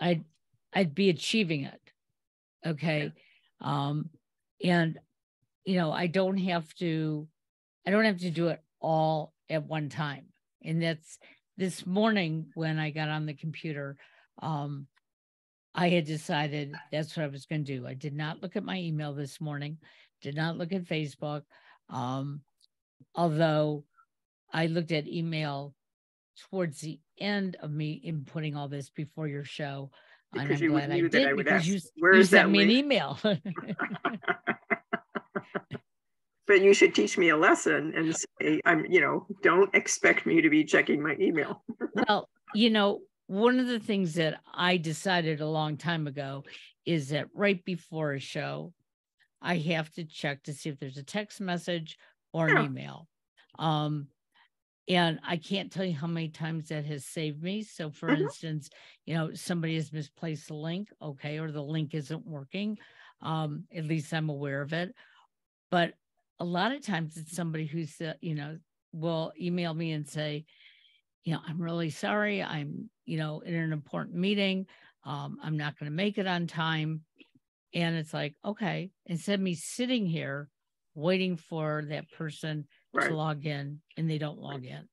I'd 0.00 0.24
I'd 0.72 0.94
be 0.94 1.08
achieving 1.08 1.64
it. 1.64 1.80
Okay. 2.66 3.12
Um, 3.60 4.10
and 4.62 4.98
you 5.64 5.76
know, 5.76 5.90
I 5.90 6.06
don't 6.06 6.38
have 6.38 6.72
to 6.76 7.26
I 7.86 7.90
don't 7.90 8.04
have 8.04 8.18
to 8.18 8.30
do 8.30 8.48
it 8.48 8.62
all 8.80 9.32
at 9.48 9.66
one 9.66 9.88
time. 9.88 10.26
And 10.62 10.82
that's 10.82 11.18
this 11.56 11.86
morning 11.86 12.46
when 12.54 12.78
I 12.78 12.90
got 12.90 13.08
on 13.08 13.26
the 13.26 13.34
computer, 13.34 13.96
um, 14.42 14.86
I 15.74 15.88
had 15.88 16.04
decided 16.04 16.74
that's 16.92 17.16
what 17.16 17.24
I 17.24 17.28
was 17.28 17.46
going 17.46 17.64
to 17.64 17.76
do. 17.78 17.86
I 17.86 17.94
did 17.94 18.14
not 18.14 18.42
look 18.42 18.56
at 18.56 18.64
my 18.64 18.76
email 18.78 19.14
this 19.14 19.40
morning, 19.40 19.78
did 20.22 20.36
not 20.36 20.56
look 20.56 20.72
at 20.72 20.84
Facebook. 20.84 21.42
Um, 21.88 22.40
although 23.14 23.84
I 24.52 24.66
looked 24.66 24.92
at 24.92 25.06
email 25.06 25.74
towards 26.50 26.80
the 26.80 27.00
end 27.18 27.56
of 27.60 27.70
me 27.70 28.02
inputting 28.06 28.56
all 28.56 28.68
this 28.68 28.90
before 28.90 29.28
your 29.28 29.44
show. 29.44 29.90
Because 30.32 30.60
you 30.60 30.70
glad 30.70 30.90
I 30.90 31.00
did 31.00 31.26
I 31.26 31.32
because 31.32 31.52
ask, 31.52 31.66
you, 31.66 31.80
where 31.96 32.14
you 32.14 32.24
sent 32.24 32.50
me 32.50 32.58
link? 32.58 32.70
an 32.70 32.76
email. 32.76 33.18
but 36.48 36.62
you 36.62 36.72
should 36.74 36.94
teach 36.94 37.16
me 37.16 37.28
a 37.28 37.36
lesson 37.36 37.92
and 37.94 38.16
say 38.16 38.60
i'm 38.64 38.84
you 38.86 39.00
know 39.00 39.26
don't 39.42 39.72
expect 39.74 40.26
me 40.26 40.40
to 40.40 40.50
be 40.50 40.64
checking 40.64 41.00
my 41.00 41.14
email 41.20 41.62
well 42.08 42.28
you 42.54 42.70
know 42.70 43.00
one 43.28 43.60
of 43.60 43.68
the 43.68 43.78
things 43.78 44.14
that 44.14 44.40
i 44.52 44.76
decided 44.76 45.40
a 45.40 45.46
long 45.46 45.76
time 45.76 46.08
ago 46.08 46.42
is 46.84 47.10
that 47.10 47.26
right 47.34 47.64
before 47.64 48.14
a 48.14 48.18
show 48.18 48.72
i 49.40 49.58
have 49.58 49.88
to 49.92 50.04
check 50.04 50.42
to 50.42 50.52
see 50.52 50.70
if 50.70 50.80
there's 50.80 50.96
a 50.96 51.04
text 51.04 51.40
message 51.40 51.98
or 52.32 52.48
an 52.48 52.64
email 52.64 53.06
um 53.58 54.08
and 54.88 55.20
i 55.26 55.36
can't 55.36 55.70
tell 55.70 55.84
you 55.84 55.94
how 55.94 56.06
many 56.06 56.28
times 56.28 56.68
that 56.68 56.84
has 56.84 57.04
saved 57.04 57.42
me. 57.42 57.62
So 57.62 57.90
for 57.90 58.08
mm-hmm. 58.08 58.22
instance 58.22 58.70
you 59.06 59.14
know 59.14 59.32
somebody 59.34 59.74
has 59.76 59.92
misplaced 59.92 60.50
a 60.50 60.54
link 60.54 60.88
okay 61.00 61.38
or 61.38 61.50
the 61.50 61.62
link 61.62 61.94
isn't 61.94 62.26
working 62.26 62.78
um 63.22 63.64
at 63.74 63.84
least 63.84 64.12
i'm 64.12 64.28
aware 64.28 64.62
of 64.62 64.72
it. 64.72 64.94
But 65.70 65.94
a 66.40 66.44
lot 66.44 66.72
of 66.72 66.82
times 66.82 67.16
it's 67.16 67.34
somebody 67.34 67.66
who's 67.66 68.00
uh, 68.00 68.14
you 68.20 68.34
know 68.34 68.58
will 68.92 69.32
email 69.40 69.74
me 69.74 69.92
and 69.92 70.08
say 70.08 70.44
you 71.24 71.32
know 71.32 71.40
i'm 71.46 71.60
really 71.60 71.90
sorry 71.90 72.42
i'm 72.42 72.88
you 73.04 73.18
know 73.18 73.40
in 73.40 73.54
an 73.54 73.72
important 73.72 74.16
meeting 74.16 74.66
um, 75.04 75.38
i'm 75.42 75.56
not 75.56 75.78
going 75.78 75.90
to 75.90 75.96
make 75.96 76.18
it 76.18 76.26
on 76.26 76.46
time. 76.46 77.02
And 77.74 77.96
it's 77.96 78.14
like 78.14 78.34
okay 78.44 78.90
instead 79.06 79.34
of 79.34 79.40
me 79.40 79.54
sitting 79.54 80.06
here 80.06 80.48
waiting 80.94 81.36
for 81.36 81.84
that 81.88 82.10
person 82.12 82.66
right. 82.98 83.08
to 83.08 83.16
log 83.16 83.46
in 83.46 83.80
and 83.96 84.10
they 84.10 84.18
don't 84.18 84.38
log 84.38 84.64
in 84.64 84.88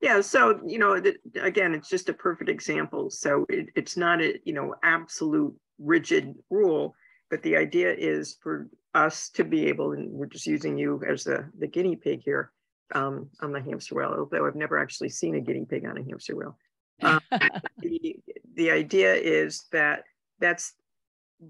yeah 0.00 0.20
so 0.20 0.60
you 0.66 0.78
know 0.78 1.00
again 1.40 1.74
it's 1.74 1.88
just 1.88 2.08
a 2.08 2.12
perfect 2.12 2.50
example 2.50 3.10
so 3.10 3.46
it, 3.48 3.68
it's 3.74 3.96
not 3.96 4.20
a 4.20 4.38
you 4.44 4.52
know 4.52 4.74
absolute 4.82 5.54
rigid 5.78 6.34
rule 6.50 6.94
but 7.30 7.42
the 7.42 7.56
idea 7.56 7.92
is 7.92 8.36
for 8.40 8.68
us 8.94 9.28
to 9.30 9.44
be 9.44 9.66
able, 9.66 9.92
and 9.92 10.10
we're 10.10 10.26
just 10.26 10.46
using 10.46 10.78
you 10.78 11.02
as 11.06 11.24
the, 11.24 11.48
the 11.58 11.66
guinea 11.66 11.96
pig 11.96 12.22
here 12.24 12.52
um, 12.94 13.28
on 13.40 13.52
the 13.52 13.60
hamster 13.60 13.94
wheel, 13.94 14.14
although 14.16 14.46
I've 14.46 14.54
never 14.54 14.78
actually 14.78 15.10
seen 15.10 15.34
a 15.34 15.40
guinea 15.40 15.66
pig 15.68 15.84
on 15.86 15.98
a 15.98 16.04
hamster 16.04 16.36
wheel. 16.36 16.56
Um, 17.02 17.20
the, 17.78 18.16
the 18.54 18.70
idea 18.70 19.14
is 19.14 19.66
that 19.72 20.04
that's 20.38 20.72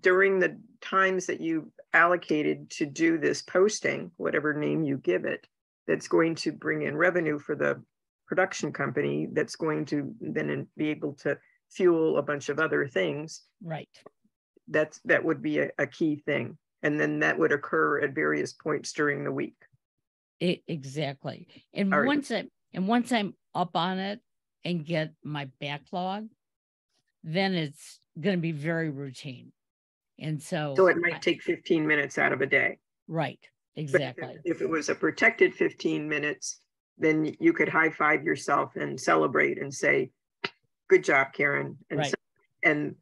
during 0.01 0.41
the 0.41 0.59
times 0.81 1.27
that 1.27 1.41
you 1.41 1.71
allocated 1.97 2.71
to 2.71 2.87
do 2.87 3.19
this 3.19 3.43
posting, 3.43 4.11
whatever 4.17 4.53
name 4.53 4.85
you 4.85 4.99
give 4.99 5.25
it, 5.25 5.47
that's 5.87 6.09
going 6.09 6.35
to 6.35 6.53
bring 6.53 6.83
in 6.83 6.97
revenue 6.97 7.39
for 7.39 7.57
the 7.57 7.83
production 8.27 8.73
company 8.73 9.29
that's 9.33 9.57
going 9.57 9.87
to 9.87 10.13
then 10.21 10.67
be 10.77 10.91
able 10.91 11.15
to 11.15 11.39
fuel 11.71 12.19
a 12.19 12.23
bunch 12.23 12.49
of 12.49 12.59
other 12.59 12.87
things. 12.87 13.43
Right. 13.63 13.89
That's 14.69 15.01
that 15.05 15.25
would 15.25 15.43
be 15.43 15.61
a, 15.61 15.71
a 15.79 15.87
key 15.87 16.17
thing. 16.17 16.59
And 16.83 17.01
then 17.01 17.21
that 17.21 17.39
would 17.39 17.53
occur 17.53 18.01
at 18.01 18.15
various 18.15 18.53
points 18.53 18.93
during 18.93 19.25
the 19.25 19.33
week. 19.33 19.57
It, 20.39 20.63
exactly. 20.69 21.49
And 21.73 21.95
All 21.95 22.05
once 22.05 22.31
right. 22.31 22.45
i 22.45 22.51
and 22.75 22.87
once 22.87 23.11
i'm 23.11 23.35
up 23.55 23.75
on 23.75 23.99
it 23.99 24.21
and 24.65 24.85
get 24.85 25.13
my 25.25 25.49
backlog 25.61 26.29
then 27.25 27.55
it's 27.55 28.01
going 28.21 28.37
to 28.37 28.41
be 28.41 28.53
very 28.53 28.91
routine 28.91 29.53
and 30.19 30.43
so 30.43 30.75
so 30.77 30.87
it 30.87 30.97
might 30.99 31.23
take 31.23 31.43
15 31.43 31.87
minutes 31.87 32.19
out 32.19 32.33
of 32.33 32.41
a 32.41 32.47
day 32.47 32.79
right 33.09 33.41
exactly 33.77 34.37
if, 34.45 34.57
if 34.57 34.63
it 34.63 34.69
was 34.69 34.89
a 34.89 34.95
protected 34.95 35.55
15 35.55 36.09
minutes 36.09 36.61
then 36.99 37.35
you 37.41 37.53
could 37.53 37.69
high 37.69 37.91
five 37.91 38.25
yourself 38.25 38.77
and 38.77 38.99
celebrate 38.99 39.61
and 39.61 39.73
say 39.73 40.11
good 40.89 41.05
job 41.05 41.29
karen 41.33 41.77
and 41.91 41.99
right. 41.99 42.11
so, 42.11 42.15
and 42.63 42.95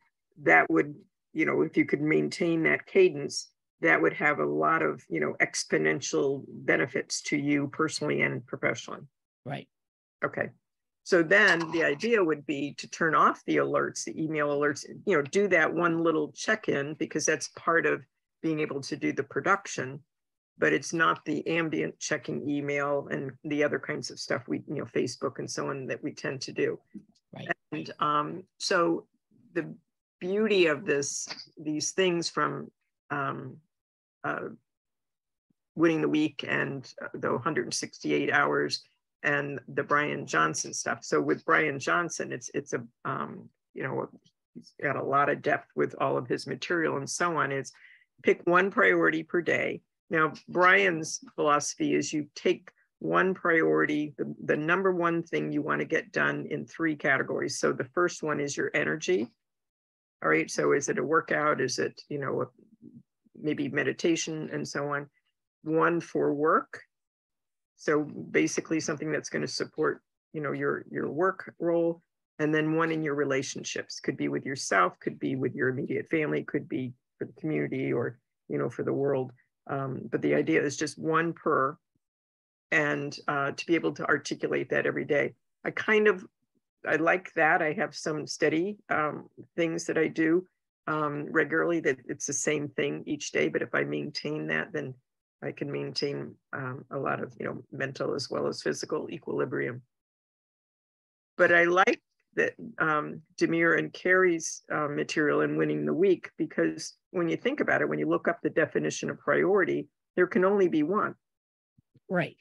that 0.43 0.69
would 0.69 0.95
you 1.35 1.45
know, 1.45 1.61
if 1.63 1.77
you 1.77 1.85
could 1.85 2.01
maintain 2.01 2.63
that 2.63 2.87
cadence, 2.87 3.51
that 3.81 4.01
would 4.01 4.15
have 4.15 4.39
a 4.39 4.47
lot 4.47 4.83
of, 4.83 5.03
you 5.11 5.21
know, 5.21 5.35
exponential 5.43 6.45
benefits 6.49 7.21
to 7.23 7.37
you 7.37 7.69
personally 7.69 8.23
and 8.23 8.47
professionally. 8.47 9.03
Right. 9.45 9.69
Okay. 10.25 10.49
So 11.05 11.23
then 11.23 11.71
the 11.71 11.85
idea 11.85 12.25
would 12.25 12.47
be 12.47 12.73
to 12.79 12.89
turn 12.89 13.15
off 13.15 13.45
the 13.45 13.59
alerts, 13.59 14.05
the 14.05 14.21
email 14.21 14.49
alerts, 14.49 14.87
you 15.07 15.15
know, 15.15 15.23
do 15.23 15.47
that 15.49 15.73
one 15.73 16.03
little 16.03 16.33
check-in 16.33 16.95
because 16.95 17.27
that's 17.27 17.49
part 17.49 17.85
of 17.85 18.03
being 18.43 18.61
able 18.61 18.81
to 18.81 18.97
do 18.97 19.13
the 19.13 19.23
production, 19.23 20.01
but 20.57 20.73
it's 20.73 20.95
not 20.95 21.23
the 21.27 21.47
ambient 21.47 21.99
checking 21.99 22.49
email 22.49 23.07
and 23.11 23.33
the 23.45 23.63
other 23.63 23.79
kinds 23.79 24.11
of 24.11 24.19
stuff 24.19 24.49
we, 24.49 24.63
you 24.67 24.77
know, 24.77 24.87
Facebook 24.87 25.39
and 25.39 25.51
so 25.51 25.69
on 25.69 25.87
that 25.87 26.03
we 26.03 26.11
tend 26.11 26.41
to 26.41 26.53
do. 26.53 26.79
Right. 27.35 27.49
And 27.73 27.91
um, 28.01 28.43
so 28.59 29.05
the 29.53 29.75
beauty 30.21 30.67
of 30.67 30.87
this, 30.87 31.29
these 31.59 31.91
things 31.91 32.31
from 32.31 32.71
um, 33.11 33.59
uh, 34.25 34.49
winning 35.75 36.01
the 36.01 36.09
week 36.09 36.47
and 36.49 36.91
uh, 37.03 37.09
the 37.13 37.31
168 37.31 38.33
hours 38.33 38.83
and 39.25 39.61
the 39.69 39.83
Brian 39.83 40.27
Johnson 40.27 40.73
stuff. 40.73 41.01
So 41.03 41.21
with 41.21 41.45
Brian 41.45 41.79
Johnson, 41.79 42.33
it's 42.33 42.51
it's 42.55 42.73
a 42.73 42.85
um, 43.05 43.49
you 43.73 43.83
know 43.83 44.09
he's 44.55 44.73
got 44.83 44.97
a 44.97 45.03
lot 45.03 45.29
of 45.29 45.43
depth 45.43 45.71
with 45.75 45.95
all 46.01 46.17
of 46.17 46.29
his 46.29 46.47
material 46.47 46.97
and 46.99 47.11
so 47.11 47.37
on. 47.37 47.51
Is 47.51 47.73
pick 48.23 48.43
one 48.47 48.71
priority 48.71 49.23
per 49.23 49.43
day. 49.43 49.81
Now 50.11 50.33
Brian's 50.49 51.21
philosophy 51.35 51.95
is 51.95 52.13
you 52.13 52.27
take 52.37 52.71
one 53.05 53.35
priority, 53.35 54.15
the, 54.17 54.35
the 54.45 54.57
number 54.57 54.93
one 54.93 55.23
thing 55.23 55.53
you 55.53 55.61
want 55.61 55.81
to 55.81 55.87
get 55.87 56.13
done 56.13 56.47
in 56.51 56.65
three 56.65 56.97
categories. 56.97 57.59
So 57.59 57.73
the 57.73 57.85
first 57.85 58.23
one 58.23 58.41
is 58.41 58.57
your 58.57 58.71
energy. 58.73 59.31
All 60.23 60.31
right. 60.31 60.51
So 60.51 60.73
is 60.73 60.89
it 60.89 60.99
a 60.99 61.05
workout? 61.05 61.61
Is 61.61 61.79
it, 61.79 62.01
you 62.09 62.19
know, 62.19 62.43
a, 62.43 62.47
maybe 63.39 63.69
meditation 63.69 64.49
and 64.53 64.67
so 64.67 64.89
on? 64.95 65.11
One 65.65 66.01
for 66.01 66.33
work. 66.33 66.81
So 67.77 68.03
basically 68.03 68.81
something 68.81 69.11
that's 69.11 69.29
going 69.29 69.43
to 69.43 69.49
support, 69.49 70.03
you 70.33 70.41
know, 70.41 70.53
your 70.53 70.85
your 70.91 71.11
work 71.11 71.55
role. 71.59 72.03
And 72.39 72.53
then 72.53 72.75
one 72.75 72.91
in 72.91 73.03
your 73.03 73.15
relationships 73.15 74.01
could 74.01 74.17
be 74.17 74.29
with 74.29 74.45
yourself, 74.45 74.99
could 75.01 75.19
be 75.19 75.37
with 75.37 75.55
your 75.55 75.69
immediate 75.69 76.09
family, 76.11 76.43
could 76.43 76.69
be 76.69 76.93
for 77.19 77.27
the 77.27 77.41
community 77.41 77.93
or, 77.93 78.19
you 78.49 78.59
know, 78.59 78.69
for 78.69 78.83
the 78.83 78.93
world. 78.93 79.33
Um, 79.69 80.01
but 80.11 80.21
the 80.21 80.35
idea 80.35 80.63
is 80.63 80.77
just 80.77 80.99
one 80.99 81.33
per 81.33 81.77
and 82.73 83.17
uh, 83.29 83.53
to 83.53 83.67
be 83.67 83.77
able 83.77 83.93
to 83.93 84.07
articulate 84.07 84.69
that 84.71 84.87
every 84.87 85.05
day. 85.05 85.35
I 85.65 85.71
kind 85.71 86.09
of 86.09 86.27
I 86.87 86.97
like 86.97 87.33
that. 87.35 87.63
I 87.63 87.73
have 87.73 87.95
some 87.95 88.27
steady 88.27 88.77
um, 88.91 89.29
things 89.57 89.85
that 89.87 89.97
I 89.97 90.09
do 90.09 90.47
um, 90.87 91.27
regularly 91.31 91.81
that 91.81 91.99
it's 92.07 92.27
the 92.27 92.33
same 92.33 92.69
thing 92.69 93.03
each 93.07 93.33
day. 93.33 93.49
But 93.49 93.63
if 93.63 93.75
I 93.75 93.85
maintain 93.85 94.49
that, 94.49 94.73
then 94.73 94.95
I 95.45 95.53
can 95.53 95.71
maintain 95.71 96.35
um, 96.53 96.85
a 96.91 96.99
lot 96.99 97.23
of, 97.23 97.35
you 97.39 97.47
know, 97.47 97.63
mental 97.71 98.15
as 98.15 98.31
well 98.31 98.47
as 98.47 98.63
physical 98.63 99.11
equilibrium. 99.11 99.83
But 101.37 101.53
I 101.53 101.65
like 101.65 102.01
that 102.37 102.55
um, 102.79 103.21
Demir 103.37 103.79
and 103.79 103.93
Carey's 103.93 104.63
uh, 104.73 104.89
material 104.89 105.43
in 105.43 105.57
Winning 105.57 105.85
the 105.85 105.95
Week 105.95 106.31
because 106.39 106.95
when 107.11 107.29
you 107.29 107.37
think 107.37 107.61
about 107.61 107.81
it, 107.81 107.89
when 107.89 107.99
you 107.99 108.09
look 108.09 108.27
up 108.29 108.41
the 108.43 108.51
definition 108.51 109.11
of 109.11 109.19
priority, 109.19 109.89
there 110.17 110.27
can 110.27 110.45
only 110.45 110.69
be 110.69 110.83
one. 110.83 111.15
Right. 112.09 112.37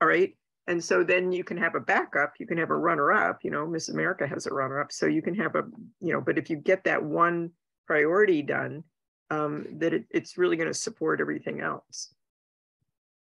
All 0.00 0.08
right. 0.08 0.36
And 0.66 0.82
so 0.82 1.04
then 1.04 1.30
you 1.30 1.44
can 1.44 1.58
have 1.58 1.74
a 1.74 1.80
backup, 1.80 2.34
you 2.38 2.46
can 2.46 2.56
have 2.56 2.70
a 2.70 2.76
runner 2.76 3.12
up, 3.12 3.40
you 3.42 3.50
know, 3.50 3.66
Miss 3.66 3.90
America 3.90 4.26
has 4.26 4.46
a 4.46 4.54
runner 4.54 4.80
up. 4.80 4.92
So 4.92 5.06
you 5.06 5.20
can 5.20 5.34
have 5.34 5.56
a, 5.56 5.64
you 6.00 6.12
know, 6.12 6.22
but 6.22 6.38
if 6.38 6.48
you 6.48 6.56
get 6.56 6.84
that 6.84 7.02
one 7.02 7.50
priority 7.86 8.40
done, 8.40 8.82
um, 9.30 9.66
that 9.78 9.92
it, 9.92 10.06
it's 10.10 10.38
really 10.38 10.56
going 10.56 10.68
to 10.68 10.74
support 10.74 11.20
everything 11.20 11.60
else. 11.60 12.14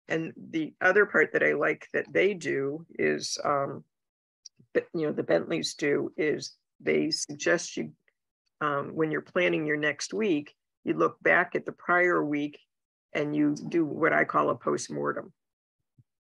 And 0.07 0.33
the 0.35 0.73
other 0.81 1.05
part 1.05 1.31
that 1.33 1.43
I 1.43 1.53
like 1.53 1.87
that 1.93 2.11
they 2.11 2.33
do 2.33 2.85
is, 2.97 3.37
um, 3.43 3.83
that, 4.73 4.87
you 4.93 5.05
know, 5.05 5.13
the 5.13 5.23
Bentleys 5.23 5.75
do 5.75 6.11
is 6.17 6.55
they 6.79 7.11
suggest 7.11 7.77
you, 7.77 7.91
um, 8.61 8.91
when 8.95 9.11
you're 9.11 9.21
planning 9.21 9.65
your 9.65 9.77
next 9.77 10.13
week, 10.13 10.53
you 10.83 10.93
look 10.93 11.21
back 11.21 11.55
at 11.55 11.65
the 11.65 11.71
prior 11.71 12.23
week 12.23 12.59
and 13.13 13.35
you 13.35 13.55
do 13.69 13.85
what 13.85 14.13
I 14.13 14.23
call 14.23 14.49
a 14.49 14.55
post-mortem 14.55 15.31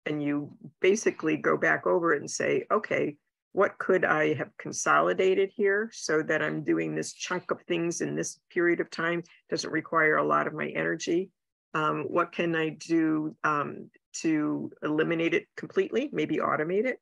and 0.05 0.22
you 0.22 0.51
basically 0.82 1.38
go 1.38 1.58
back 1.58 1.88
over 1.88 2.13
it 2.13 2.22
and 2.22 2.29
say, 2.29 2.65
okay, 2.72 3.15
what 3.53 3.77
could 3.77 4.05
I 4.05 4.34
have 4.34 4.55
consolidated 4.58 5.50
here 5.55 5.89
so 5.94 6.22
that 6.24 6.41
I'm 6.41 6.63
doing 6.63 6.94
this 6.94 7.13
chunk 7.13 7.51
of 7.51 7.62
things 7.62 8.01
in 8.01 8.15
this 8.15 8.39
period 8.51 8.82
of 8.82 8.89
time? 8.89 9.24
Doesn't 9.50 9.72
require 9.72 10.17
a 10.17 10.27
lot 10.27 10.46
of 10.48 10.53
my 10.53 10.67
energy. 10.67 11.32
Um, 11.75 12.05
what 12.08 12.32
can 12.32 12.55
I 12.55 12.70
do 12.70 13.36
um, 13.44 13.91
to 14.22 14.72
eliminate 14.82 15.36
it 15.36 15.46
completely? 15.55 16.10
Maybe 16.12 16.38
automate 16.38 16.86
it 16.86 17.00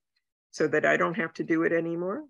so 0.51 0.68
that 0.68 0.86
I 0.86 0.98
don't 0.98 1.15
have 1.15 1.34
to 1.36 1.44
do 1.44 1.63
it 1.63 1.72
anymore. 1.72 2.24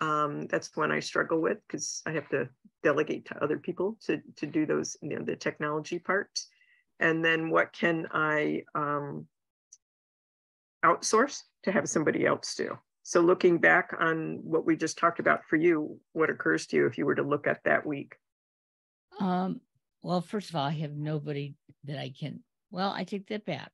Um, 0.00 0.46
that's 0.46 0.74
one 0.76 0.90
I 0.90 1.00
struggle 1.00 1.42
with 1.42 1.58
because 1.66 2.00
I 2.06 2.12
have 2.12 2.28
to 2.30 2.48
delegate 2.82 3.26
to 3.26 3.44
other 3.44 3.58
people 3.58 3.98
to, 4.06 4.22
to 4.36 4.46
do 4.46 4.64
those, 4.64 4.96
you 5.02 5.10
know, 5.10 5.24
the 5.24 5.36
technology 5.36 5.98
parts. 5.98 6.48
And 7.00 7.22
then 7.22 7.50
what 7.50 7.72
can 7.72 8.06
I 8.12 8.62
um, 8.74 9.26
outsource 10.84 11.42
to 11.64 11.72
have 11.72 11.88
somebody 11.88 12.26
else 12.26 12.54
do. 12.54 12.78
So 13.02 13.20
looking 13.20 13.58
back 13.58 13.94
on 13.98 14.40
what 14.42 14.64
we 14.64 14.76
just 14.76 14.98
talked 14.98 15.18
about 15.18 15.44
for 15.44 15.56
you, 15.56 15.98
what 16.12 16.30
occurs 16.30 16.66
to 16.68 16.76
you 16.76 16.86
if 16.86 16.96
you 16.96 17.06
were 17.06 17.14
to 17.14 17.22
look 17.22 17.46
at 17.46 17.64
that 17.64 17.84
week? 17.84 18.14
Um, 19.20 19.60
well, 20.04 20.20
first 20.20 20.50
of 20.50 20.56
all, 20.56 20.66
I 20.66 20.72
have 20.72 20.92
nobody 20.92 21.54
that 21.84 21.98
I 21.98 22.12
can, 22.16 22.44
well, 22.70 22.92
I 22.92 23.04
take 23.04 23.26
that 23.28 23.46
back. 23.46 23.72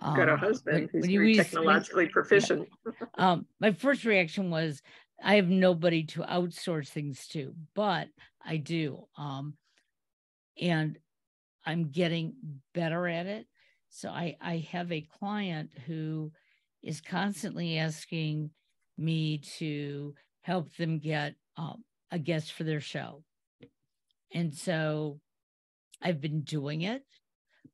Um, 0.00 0.16
got 0.16 0.28
a 0.28 0.34
um, 0.34 0.38
husband 0.38 0.90
who's 0.92 1.06
very 1.06 1.34
technologically 1.34 2.08
proficient. 2.12 2.68
Yeah. 2.86 3.06
um, 3.16 3.46
my 3.58 3.72
first 3.72 4.04
reaction 4.04 4.50
was 4.50 4.82
I 5.22 5.36
have 5.36 5.48
nobody 5.48 6.04
to 6.08 6.20
outsource 6.20 6.88
things 6.88 7.26
to, 7.28 7.54
but 7.74 8.08
I 8.44 8.58
do. 8.58 9.06
Um, 9.16 9.54
and 10.60 10.98
I'm 11.64 11.90
getting 11.90 12.34
better 12.74 13.08
at 13.08 13.26
it. 13.26 13.46
So 13.88 14.10
I, 14.10 14.36
I 14.42 14.66
have 14.72 14.92
a 14.92 15.06
client 15.20 15.70
who 15.86 16.32
is 16.82 17.00
constantly 17.00 17.78
asking 17.78 18.50
me 18.98 19.38
to 19.58 20.14
help 20.42 20.74
them 20.76 20.98
get 20.98 21.34
um, 21.56 21.82
a 22.10 22.18
guest 22.18 22.52
for 22.52 22.64
their 22.64 22.80
show. 22.80 23.22
And 24.34 24.54
so 24.54 25.20
I've 26.02 26.20
been 26.20 26.42
doing 26.42 26.82
it, 26.82 27.02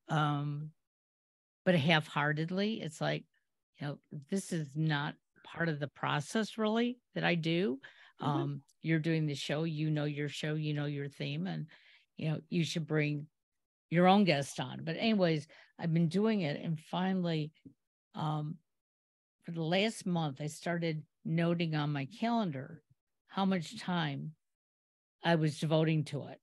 um, 0.09 0.71
but 1.65 1.75
half 1.75 2.07
heartedly. 2.07 2.81
It's 2.81 3.01
like, 3.01 3.25
you 3.81 3.87
know, 3.87 3.99
this 4.31 4.53
is 4.53 4.69
not 4.75 5.15
part 5.45 5.69
of 5.69 5.81
the 5.81 5.89
process 5.89 6.59
really 6.59 6.99
that 7.15 7.25
I 7.25 7.35
do. 7.35 7.79
Mm-hmm. 8.21 8.31
Um, 8.31 8.63
you're 8.83 8.99
doing 8.99 9.27
the 9.27 9.35
show, 9.35 9.65
you 9.65 9.91
know 9.91 10.05
your 10.05 10.29
show, 10.29 10.55
you 10.55 10.75
know 10.75 10.87
your 10.87 11.09
theme, 11.09 11.47
and 11.47 11.67
you 12.17 12.31
know, 12.31 12.41
you 12.51 12.65
should 12.65 12.87
bring 12.87 13.27
your 13.91 14.07
own 14.07 14.25
guest 14.25 14.61
on. 14.61 14.81
But, 14.83 14.97
anyways, 14.97 15.47
I've 15.79 15.95
been 15.95 16.09
doing 16.09 16.43
it 16.43 16.61
and 16.63 16.79
finally 16.79 17.53
um, 18.15 18.57
for 19.45 19.53
the 19.53 19.63
last 19.63 20.05
month, 20.05 20.41
I 20.41 20.47
started 20.49 21.03
noting 21.25 21.75
on 21.75 21.93
my 21.93 22.07
calendar 22.21 22.83
how 23.29 23.45
much 23.45 23.81
time 23.81 24.33
I 25.25 25.37
was 25.37 25.59
devoting 25.59 26.05
to 26.05 26.27
it. 26.29 26.41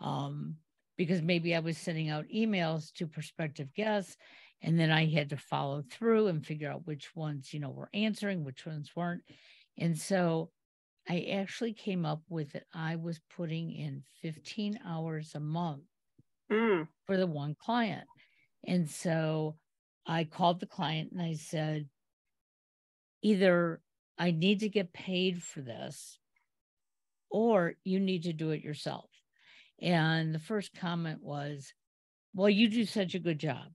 Um, 0.00 0.56
because 0.96 1.22
maybe 1.22 1.54
I 1.54 1.60
was 1.60 1.78
sending 1.78 2.08
out 2.08 2.26
emails 2.34 2.92
to 2.94 3.06
prospective 3.06 3.72
guests, 3.74 4.16
and 4.62 4.78
then 4.78 4.90
I 4.90 5.06
had 5.06 5.30
to 5.30 5.36
follow 5.36 5.82
through 5.90 6.28
and 6.28 6.44
figure 6.44 6.70
out 6.70 6.86
which 6.86 7.14
ones, 7.14 7.52
you 7.52 7.60
know, 7.60 7.70
were 7.70 7.90
answering, 7.92 8.44
which 8.44 8.64
ones 8.64 8.90
weren't. 8.96 9.22
And 9.78 9.98
so 9.98 10.50
I 11.08 11.28
actually 11.32 11.74
came 11.74 12.06
up 12.06 12.22
with 12.28 12.54
it. 12.54 12.64
I 12.72 12.96
was 12.96 13.20
putting 13.36 13.72
in 13.72 14.02
15 14.22 14.80
hours 14.86 15.32
a 15.34 15.40
month 15.40 15.82
mm. 16.50 16.88
for 17.06 17.16
the 17.16 17.26
one 17.26 17.54
client. 17.60 18.06
And 18.66 18.88
so 18.88 19.56
I 20.06 20.24
called 20.24 20.60
the 20.60 20.66
client 20.66 21.12
and 21.12 21.20
I 21.20 21.34
said, 21.34 21.86
either 23.22 23.80
I 24.18 24.30
need 24.30 24.60
to 24.60 24.68
get 24.68 24.92
paid 24.92 25.42
for 25.42 25.60
this 25.60 26.18
or 27.30 27.74
you 27.84 28.00
need 28.00 28.22
to 28.24 28.32
do 28.32 28.50
it 28.50 28.62
yourself. 28.62 29.10
And 29.80 30.34
the 30.34 30.38
first 30.38 30.74
comment 30.74 31.22
was, 31.22 31.72
Well, 32.34 32.50
you 32.50 32.68
do 32.68 32.84
such 32.84 33.14
a 33.14 33.18
good 33.18 33.38
job. 33.38 33.66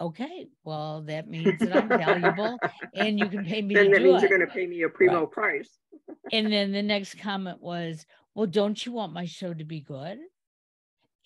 Okay, 0.00 0.46
well, 0.64 1.02
that 1.02 1.28
means 1.28 1.58
that 1.58 1.76
I'm 1.76 1.88
valuable 1.88 2.58
and 2.94 3.18
you 3.18 3.26
can 3.26 3.44
pay 3.44 3.62
me. 3.62 3.74
Then 3.74 3.90
that 3.90 4.02
means 4.02 4.22
it. 4.22 4.30
you're 4.30 4.38
going 4.38 4.48
to 4.48 4.54
pay 4.54 4.66
me 4.66 4.82
a 4.82 4.88
primo 4.88 5.22
right. 5.22 5.30
price. 5.30 5.70
and 6.32 6.52
then 6.52 6.72
the 6.72 6.82
next 6.82 7.18
comment 7.18 7.60
was, 7.60 8.06
Well, 8.34 8.46
don't 8.46 8.84
you 8.84 8.92
want 8.92 9.12
my 9.12 9.24
show 9.24 9.52
to 9.52 9.64
be 9.64 9.80
good? 9.80 10.18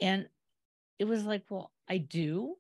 And 0.01 0.27
it 0.99 1.05
was 1.05 1.25
like, 1.25 1.45
Well, 1.51 1.71
I 1.89 1.99
do. 1.99 2.55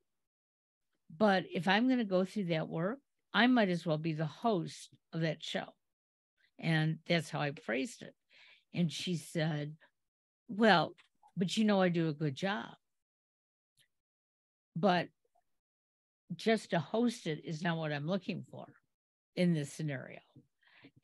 But 1.17 1.45
if 1.53 1.69
I'm 1.69 1.87
going 1.87 1.99
to 1.99 2.05
go 2.05 2.25
through 2.25 2.45
that 2.45 2.69
work, 2.69 2.99
I 3.35 3.47
might 3.47 3.69
as 3.69 3.87
well 3.87 3.99
be 3.99 4.13
the 4.13 4.27
host 4.27 4.91
of 5.13 5.23
that 5.23 5.43
show. 5.43 5.67
And 6.59 6.99
that's 7.09 7.31
how 7.31 7.41
I 7.41 7.53
phrased 7.53 8.03
it. 8.03 8.15
And 8.75 8.91
she 8.91 9.17
said, 9.17 9.75
Well, 10.55 10.95
but 11.37 11.57
you 11.57 11.65
know, 11.65 11.81
I 11.81 11.89
do 11.89 12.09
a 12.09 12.15
good 12.15 12.35
job. 12.35 12.67
But 14.77 15.09
just 16.37 16.71
to 16.71 16.79
host 16.79 17.27
it 17.27 17.43
is 17.45 17.63
not 17.63 17.77
what 17.77 17.93
I'm 17.93 18.07
looking 18.07 18.45
for 18.51 18.67
in 19.37 19.55
this 19.55 19.73
scenario. 19.73 20.21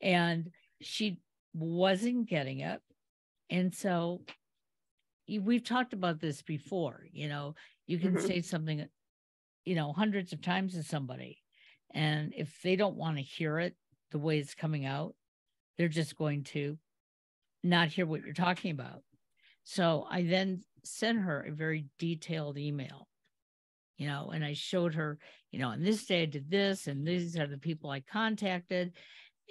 And 0.01 0.51
she 0.81 1.19
wasn't 1.53 2.29
getting 2.29 2.59
it. 2.59 2.79
And 3.49 3.73
so 3.73 4.21
we've 5.27 5.63
talked 5.63 5.93
about 5.93 6.19
this 6.19 6.41
before. 6.41 7.05
You 7.11 7.27
know, 7.27 7.55
you 7.87 7.97
can 7.97 8.13
mm-hmm. 8.13 8.27
say 8.27 8.41
something, 8.41 8.85
you 9.65 9.75
know, 9.75 9.93
hundreds 9.93 10.31
of 10.31 10.41
times 10.41 10.73
to 10.73 10.83
somebody, 10.83 11.39
and 11.91 12.33
if 12.35 12.61
they 12.63 12.75
don't 12.75 12.95
want 12.95 13.17
to 13.17 13.23
hear 13.23 13.59
it 13.59 13.75
the 14.11 14.19
way 14.19 14.37
it's 14.37 14.53
coming 14.53 14.85
out, 14.85 15.15
they're 15.77 15.87
just 15.87 16.15
going 16.15 16.43
to 16.43 16.77
not 17.63 17.87
hear 17.87 18.05
what 18.05 18.21
you're 18.21 18.33
talking 18.33 18.71
about. 18.71 19.01
So 19.63 20.07
I 20.09 20.23
then 20.23 20.63
sent 20.83 21.19
her 21.19 21.41
a 21.41 21.51
very 21.51 21.85
detailed 21.97 22.57
email, 22.57 23.07
you 23.97 24.07
know, 24.07 24.31
and 24.33 24.43
I 24.43 24.53
showed 24.53 24.95
her, 24.95 25.19
you 25.51 25.59
know, 25.59 25.69
on 25.69 25.83
this 25.83 26.05
day 26.05 26.23
I 26.23 26.25
did 26.25 26.49
this, 26.49 26.87
and 26.87 27.05
these 27.05 27.37
are 27.37 27.47
the 27.47 27.57
people 27.57 27.89
I 27.89 28.01
contacted. 28.01 28.93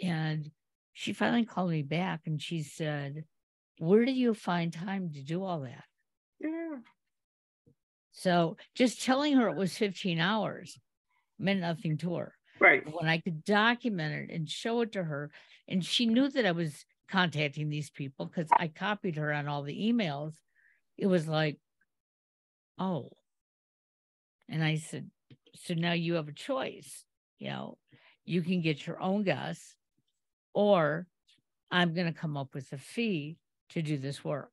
And 0.03 0.51
she 0.93 1.13
finally 1.13 1.45
called 1.45 1.71
me 1.71 1.83
back 1.83 2.23
and 2.27 2.41
she 2.41 2.63
said, 2.63 3.25
Where 3.79 4.05
do 4.05 4.13
you 4.13 4.35
find 4.35 4.73
time 4.73 5.13
to 5.15 5.23
do 5.23 5.45
all 5.45 5.61
that? 5.61 5.85
Yeah. 6.41 6.79
So 8.13 8.57
just 8.75 9.05
telling 9.05 9.37
her 9.37 9.49
it 9.49 9.57
was 9.57 9.77
15 9.77 10.19
hours 10.19 10.79
meant 11.39 11.61
nothing 11.61 11.99
to 11.99 12.17
her. 12.17 12.35
Right. 12.61 12.83
When 12.93 13.09
I 13.09 13.19
could 13.19 13.45
document 13.45 14.31
it 14.31 14.35
and 14.35 14.49
show 14.49 14.81
it 14.81 14.93
to 14.93 15.05
her, 15.05 15.31
and 15.69 15.85
she 15.85 16.07
knew 16.07 16.29
that 16.29 16.47
I 16.47 16.53
was 16.53 16.85
contacting 17.11 17.69
these 17.69 17.91
people 17.91 18.27
because 18.27 18.49
I 18.53 18.69
copied 18.69 19.17
her 19.17 19.33
on 19.33 19.49
all 19.49 19.63
the 19.63 19.93
emails, 19.93 20.35
it 20.97 21.07
was 21.07 21.27
like, 21.27 21.59
oh. 22.79 23.11
And 24.49 24.63
I 24.63 24.77
said, 24.77 25.11
so 25.55 25.75
now 25.75 25.93
you 25.93 26.15
have 26.15 26.29
a 26.29 26.33
choice. 26.33 27.05
You 27.39 27.51
know, 27.51 27.79
you 28.25 28.43
can 28.43 28.61
get 28.61 28.87
your 28.87 29.01
own 29.01 29.23
guests, 29.23 29.77
or 30.55 31.07
I'm 31.71 31.95
going 31.95 32.13
to 32.13 32.19
come 32.19 32.37
up 32.37 32.55
with 32.55 32.73
a 32.73 32.79
fee 32.79 33.39
to 33.71 33.83
do 33.83 33.99
this 33.99 34.25
work. 34.25 34.51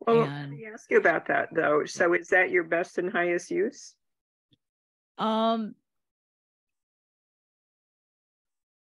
Well, 0.00 0.22
and, 0.22 0.50
let 0.50 0.50
me 0.50 0.66
ask 0.72 0.90
you 0.90 0.98
about 0.98 1.26
that 1.28 1.48
though. 1.52 1.84
So 1.86 2.12
is 2.14 2.28
that 2.28 2.50
your 2.50 2.64
best 2.64 2.98
and 2.98 3.10
highest 3.10 3.50
use? 3.50 3.94
Um, 5.18 5.74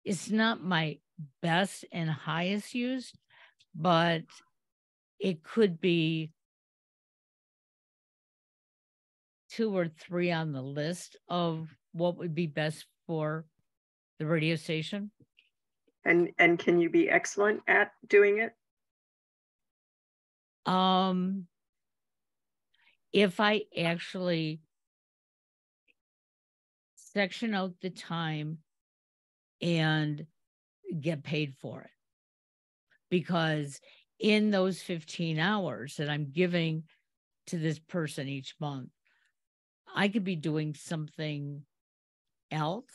it's 0.03 0.29
not 0.29 0.63
my 0.63 0.97
best 1.41 1.85
and 1.91 2.09
highest 2.09 2.73
use, 2.73 3.13
but 3.75 4.23
it 5.19 5.43
could 5.43 5.79
be 5.79 6.31
two 9.49 9.75
or 9.75 9.87
three 9.87 10.31
on 10.31 10.51
the 10.51 10.61
list 10.61 11.17
of 11.29 11.69
what 11.91 12.17
would 12.17 12.35
be 12.35 12.47
best 12.47 12.85
for 13.07 13.45
the 14.19 14.25
radio 14.25 14.55
station. 14.55 15.11
And 16.05 16.31
and 16.37 16.59
can 16.59 16.79
you 16.79 16.89
be 16.89 17.09
excellent 17.09 17.61
at 17.67 17.91
doing 18.07 18.39
it? 18.39 18.53
Um 20.71 21.47
if 23.13 23.39
I 23.39 23.63
actually 23.77 24.61
section 26.95 27.53
out 27.53 27.73
the 27.81 27.89
time 27.89 28.59
and 29.61 30.27
get 30.99 31.23
paid 31.23 31.55
for 31.59 31.81
it. 31.81 31.89
Because 33.09 33.79
in 34.19 34.51
those 34.51 34.81
15 34.81 35.39
hours 35.39 35.95
that 35.97 36.09
I'm 36.09 36.31
giving 36.31 36.83
to 37.47 37.57
this 37.57 37.79
person 37.79 38.27
each 38.27 38.55
month, 38.59 38.89
I 39.95 40.07
could 40.07 40.23
be 40.23 40.35
doing 40.35 40.73
something 40.73 41.61
else. 42.51 42.93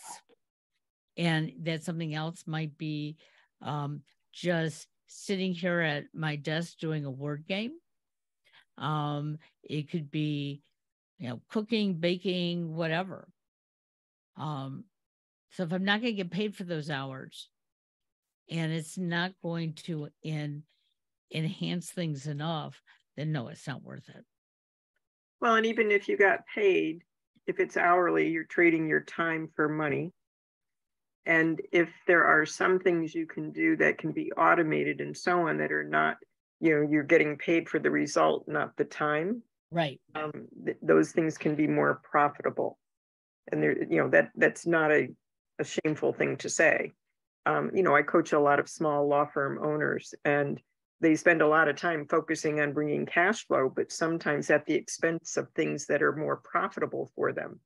And 1.16 1.52
that 1.62 1.84
something 1.84 2.14
else 2.14 2.44
might 2.46 2.76
be 2.78 3.16
um, 3.60 4.02
just 4.32 4.88
sitting 5.06 5.52
here 5.52 5.80
at 5.80 6.04
my 6.14 6.36
desk 6.36 6.78
doing 6.78 7.04
a 7.04 7.10
word 7.10 7.44
game. 7.46 7.72
Um, 8.78 9.38
it 9.62 9.90
could 9.90 10.10
be, 10.10 10.62
you 11.18 11.28
know, 11.28 11.40
cooking, 11.48 11.94
baking, 11.94 12.74
whatever. 12.74 13.28
Um, 14.36 14.84
so 15.50 15.64
if 15.64 15.72
I'm 15.72 15.84
not 15.84 16.00
going 16.00 16.14
to 16.14 16.22
get 16.22 16.30
paid 16.30 16.56
for 16.56 16.64
those 16.64 16.88
hours 16.88 17.50
and 18.50 18.72
it's 18.72 18.98
not 18.98 19.32
going 19.42 19.74
to 19.74 20.08
in, 20.22 20.62
enhance 21.32 21.90
things 21.90 22.26
enough, 22.26 22.82
then 23.16 23.32
no, 23.32 23.48
it's 23.48 23.66
not 23.66 23.82
worth 23.82 24.08
it. 24.08 24.24
Well, 25.40 25.56
and 25.56 25.66
even 25.66 25.90
if 25.90 26.08
you 26.08 26.16
got 26.16 26.46
paid, 26.54 27.02
if 27.46 27.58
it's 27.58 27.76
hourly, 27.76 28.28
you're 28.28 28.44
trading 28.44 28.88
your 28.88 29.00
time 29.00 29.48
for 29.56 29.68
money. 29.68 30.12
And 31.26 31.60
if 31.72 31.88
there 32.06 32.24
are 32.24 32.46
some 32.46 32.78
things 32.78 33.14
you 33.14 33.26
can 33.26 33.52
do 33.52 33.76
that 33.76 33.98
can 33.98 34.12
be 34.12 34.32
automated 34.32 35.00
and 35.00 35.16
so 35.16 35.48
on 35.48 35.58
that 35.58 35.72
are 35.72 35.84
not, 35.84 36.16
you 36.60 36.74
know, 36.74 36.88
you're 36.88 37.02
getting 37.02 37.36
paid 37.36 37.68
for 37.68 37.78
the 37.78 37.90
result, 37.90 38.44
not 38.46 38.76
the 38.76 38.84
time. 38.84 39.42
Right. 39.70 40.00
Um, 40.14 40.48
th- 40.64 40.78
those 40.82 41.12
things 41.12 41.38
can 41.38 41.54
be 41.54 41.66
more 41.66 42.00
profitable. 42.02 42.78
And 43.50 43.62
there, 43.62 43.76
you 43.82 43.98
know, 43.98 44.08
that 44.10 44.30
that's 44.36 44.66
not 44.66 44.92
a, 44.92 45.08
a 45.58 45.64
shameful 45.64 46.12
thing 46.12 46.36
to 46.38 46.48
say. 46.48 46.92
Um, 47.46 47.70
you 47.74 47.82
know, 47.82 47.96
I 47.96 48.02
coach 48.02 48.32
a 48.32 48.40
lot 48.40 48.60
of 48.60 48.68
small 48.68 49.06
law 49.08 49.26
firm 49.26 49.58
owners 49.62 50.14
and 50.24 50.60
they 51.00 51.16
spend 51.16 51.42
a 51.42 51.48
lot 51.48 51.68
of 51.68 51.76
time 51.76 52.06
focusing 52.08 52.60
on 52.60 52.72
bringing 52.72 53.04
cash 53.04 53.44
flow, 53.46 53.68
but 53.74 53.90
sometimes 53.90 54.50
at 54.50 54.64
the 54.66 54.74
expense 54.74 55.36
of 55.36 55.48
things 55.50 55.86
that 55.86 56.02
are 56.02 56.14
more 56.14 56.36
profitable 56.36 57.10
for 57.16 57.32
them. 57.32 57.58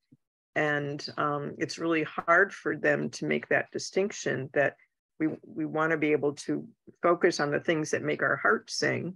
And 0.54 1.06
um, 1.18 1.54
it's 1.58 1.78
really 1.78 2.04
hard 2.04 2.52
for 2.52 2.76
them 2.76 3.10
to 3.10 3.26
make 3.26 3.48
that 3.48 3.70
distinction 3.72 4.48
that 4.54 4.76
we, 5.20 5.28
we 5.46 5.66
want 5.66 5.90
to 5.90 5.98
be 5.98 6.12
able 6.12 6.32
to 6.32 6.66
focus 7.02 7.40
on 7.40 7.50
the 7.50 7.60
things 7.60 7.90
that 7.90 8.02
make 8.02 8.22
our 8.22 8.36
heart 8.36 8.70
sing, 8.70 9.14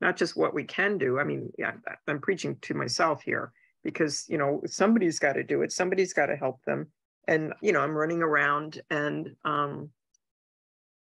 not 0.00 0.16
just 0.16 0.36
what 0.36 0.54
we 0.54 0.62
can 0.62 0.96
do. 0.96 1.18
I 1.18 1.24
mean, 1.24 1.50
yeah, 1.58 1.72
I'm 2.06 2.20
preaching 2.20 2.56
to 2.62 2.74
myself 2.74 3.22
here 3.22 3.52
because, 3.82 4.26
you 4.28 4.38
know, 4.38 4.62
somebody's 4.66 5.18
got 5.18 5.34
to 5.34 5.44
do 5.44 5.62
it. 5.62 5.72
Somebody's 5.72 6.12
got 6.12 6.26
to 6.26 6.36
help 6.36 6.62
them. 6.64 6.88
And, 7.28 7.54
you 7.60 7.72
know, 7.72 7.80
I'm 7.80 7.94
running 7.94 8.22
around 8.22 8.80
and 8.90 9.34
um, 9.44 9.90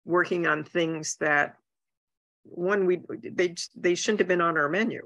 working 0.04 0.46
on 0.46 0.64
things 0.64 1.16
that 1.20 1.56
one 2.44 2.84
we 2.84 3.00
they 3.22 3.54
they 3.74 3.94
shouldn't 3.94 4.20
have 4.20 4.28
been 4.28 4.42
on 4.42 4.58
our 4.58 4.68
menu 4.68 5.00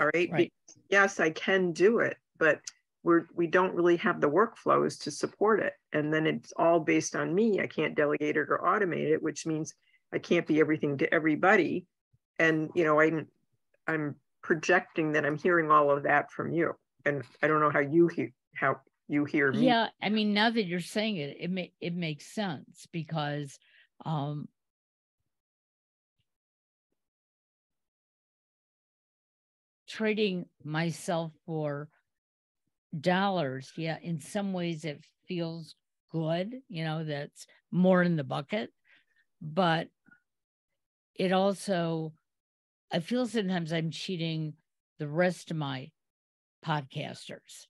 all 0.00 0.08
right, 0.14 0.30
right. 0.32 0.52
yes 0.88 1.20
i 1.20 1.28
can 1.28 1.70
do 1.72 1.98
it 1.98 2.16
but 2.38 2.62
we're 3.02 3.26
we 3.34 3.46
don't 3.46 3.74
really 3.74 3.96
have 3.96 4.20
the 4.20 4.30
workflows 4.30 5.00
to 5.02 5.10
support 5.10 5.60
it. 5.60 5.74
And 5.92 6.12
then 6.12 6.26
it's 6.26 6.52
all 6.56 6.80
based 6.80 7.16
on 7.16 7.34
me. 7.34 7.60
I 7.60 7.66
can't 7.66 7.94
delegate 7.94 8.36
it 8.36 8.48
or 8.48 8.60
automate 8.64 9.12
it 9.12 9.22
which 9.22 9.46
means 9.46 9.74
i 10.12 10.18
can't 10.18 10.46
be 10.46 10.60
everything 10.60 10.98
to 10.98 11.12
everybody. 11.12 11.86
And 12.38 12.70
you 12.74 12.84
know 12.84 13.00
i'm 13.00 13.26
i'm 13.86 14.16
projecting 14.42 15.12
that 15.12 15.24
i'm 15.24 15.36
hearing 15.36 15.70
all 15.70 15.90
of 15.90 16.04
that 16.04 16.30
from 16.30 16.52
you. 16.52 16.74
And 17.04 17.22
i 17.42 17.48
don't 17.48 17.60
know 17.60 17.70
how 17.70 17.80
you 17.80 18.08
hear 18.08 18.32
how 18.54 18.80
you 19.08 19.24
hear 19.24 19.52
me 19.52 19.66
yeah 19.66 19.88
i 20.00 20.08
mean 20.08 20.32
now 20.32 20.50
that 20.50 20.64
you're 20.64 20.80
saying 20.80 21.16
it 21.16 21.36
it 21.38 21.72
it 21.80 21.94
makes 21.94 22.26
sense 22.26 22.86
because 22.92 23.58
um 24.04 24.48
trading 29.86 30.46
myself 30.64 31.32
for 31.44 31.88
dollars, 32.98 33.72
yeah, 33.76 33.98
in 34.02 34.20
some 34.20 34.52
ways 34.52 34.84
it 34.84 35.04
feels 35.26 35.74
good, 36.10 36.60
you 36.68 36.84
know, 36.84 37.04
that's 37.04 37.46
more 37.70 38.02
in 38.02 38.16
the 38.16 38.24
bucket. 38.24 38.70
But 39.40 39.88
it 41.14 41.32
also, 41.32 42.12
I 42.92 43.00
feel 43.00 43.26
sometimes 43.26 43.72
I'm 43.72 43.90
cheating 43.90 44.54
the 44.98 45.08
rest 45.08 45.50
of 45.50 45.56
my 45.56 45.90
podcasters. 46.64 47.66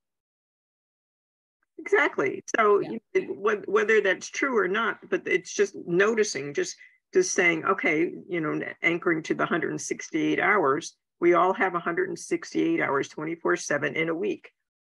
Exactly. 1.78 2.42
So 2.56 2.80
yeah. 2.80 3.24
whether 3.66 4.00
that's 4.00 4.28
true 4.28 4.56
or 4.56 4.68
not, 4.68 4.98
but 5.08 5.22
it's 5.26 5.52
just 5.52 5.74
noticing, 5.86 6.54
just 6.54 6.76
just 7.12 7.32
saying, 7.32 7.64
okay, 7.64 8.10
you 8.28 8.40
know, 8.40 8.58
anchoring 8.82 9.22
to 9.24 9.34
the 9.34 9.42
168 9.42 10.40
hours 10.40 10.96
we 11.22 11.34
all 11.34 11.54
have 11.54 11.72
168 11.72 12.80
hours 12.80 13.08
24 13.08 13.56
7 13.56 13.94
in 13.94 14.08
a 14.08 14.14
week 14.14 14.50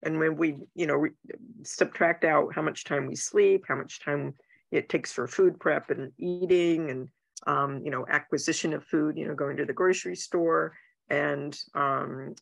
and 0.04 0.18
when 0.18 0.36
we 0.36 0.56
you 0.74 0.86
know 0.86 1.04
subtract 1.64 2.24
out 2.24 2.54
how 2.54 2.62
much 2.62 2.84
time 2.84 3.08
we 3.08 3.16
sleep 3.16 3.64
how 3.66 3.74
much 3.74 4.02
time 4.02 4.32
it 4.70 4.88
takes 4.88 5.12
for 5.12 5.26
food 5.26 5.58
prep 5.58 5.90
and 5.90 6.12
eating 6.18 6.90
and 6.90 7.08
um, 7.48 7.82
you 7.84 7.90
know 7.90 8.06
acquisition 8.08 8.72
of 8.72 8.84
food 8.84 9.18
you 9.18 9.26
know 9.26 9.34
going 9.34 9.56
to 9.56 9.64
the 9.64 9.72
grocery 9.72 10.14
store 10.14 10.72
and 11.10 11.58
um, 11.74 12.36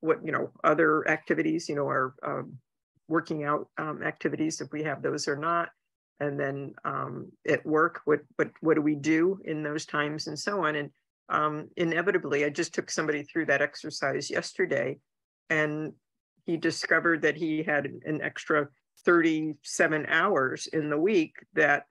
what 0.00 0.18
you 0.26 0.32
know 0.32 0.50
other 0.64 1.08
activities 1.08 1.68
you 1.68 1.76
know 1.76 1.86
our 1.86 2.12
um, 2.24 2.58
working 3.08 3.44
out 3.44 3.68
um, 3.78 4.02
activities 4.02 4.60
if 4.60 4.72
we 4.72 4.82
have 4.82 5.02
those 5.02 5.28
or 5.28 5.36
not 5.36 5.70
and 6.20 6.40
then 6.40 6.74
um, 6.84 7.30
at 7.48 7.64
work 7.66 8.00
what 8.04 8.20
what 8.36 8.50
what 8.60 8.74
do 8.74 8.82
we 8.82 8.94
do 8.94 9.38
in 9.44 9.62
those 9.62 9.84
times 9.86 10.26
and 10.26 10.38
so 10.38 10.64
on 10.64 10.76
and 10.76 10.90
um, 11.28 11.68
inevitably, 11.76 12.44
I 12.44 12.50
just 12.50 12.74
took 12.74 12.90
somebody 12.90 13.22
through 13.22 13.46
that 13.46 13.62
exercise 13.62 14.30
yesterday, 14.30 14.98
and 15.50 15.92
he 16.44 16.56
discovered 16.56 17.22
that 17.22 17.36
he 17.36 17.62
had 17.62 17.86
an 18.04 18.20
extra 18.22 18.68
37 19.04 20.06
hours 20.08 20.68
in 20.68 20.88
the 20.88 20.98
week 20.98 21.34
that 21.54 21.86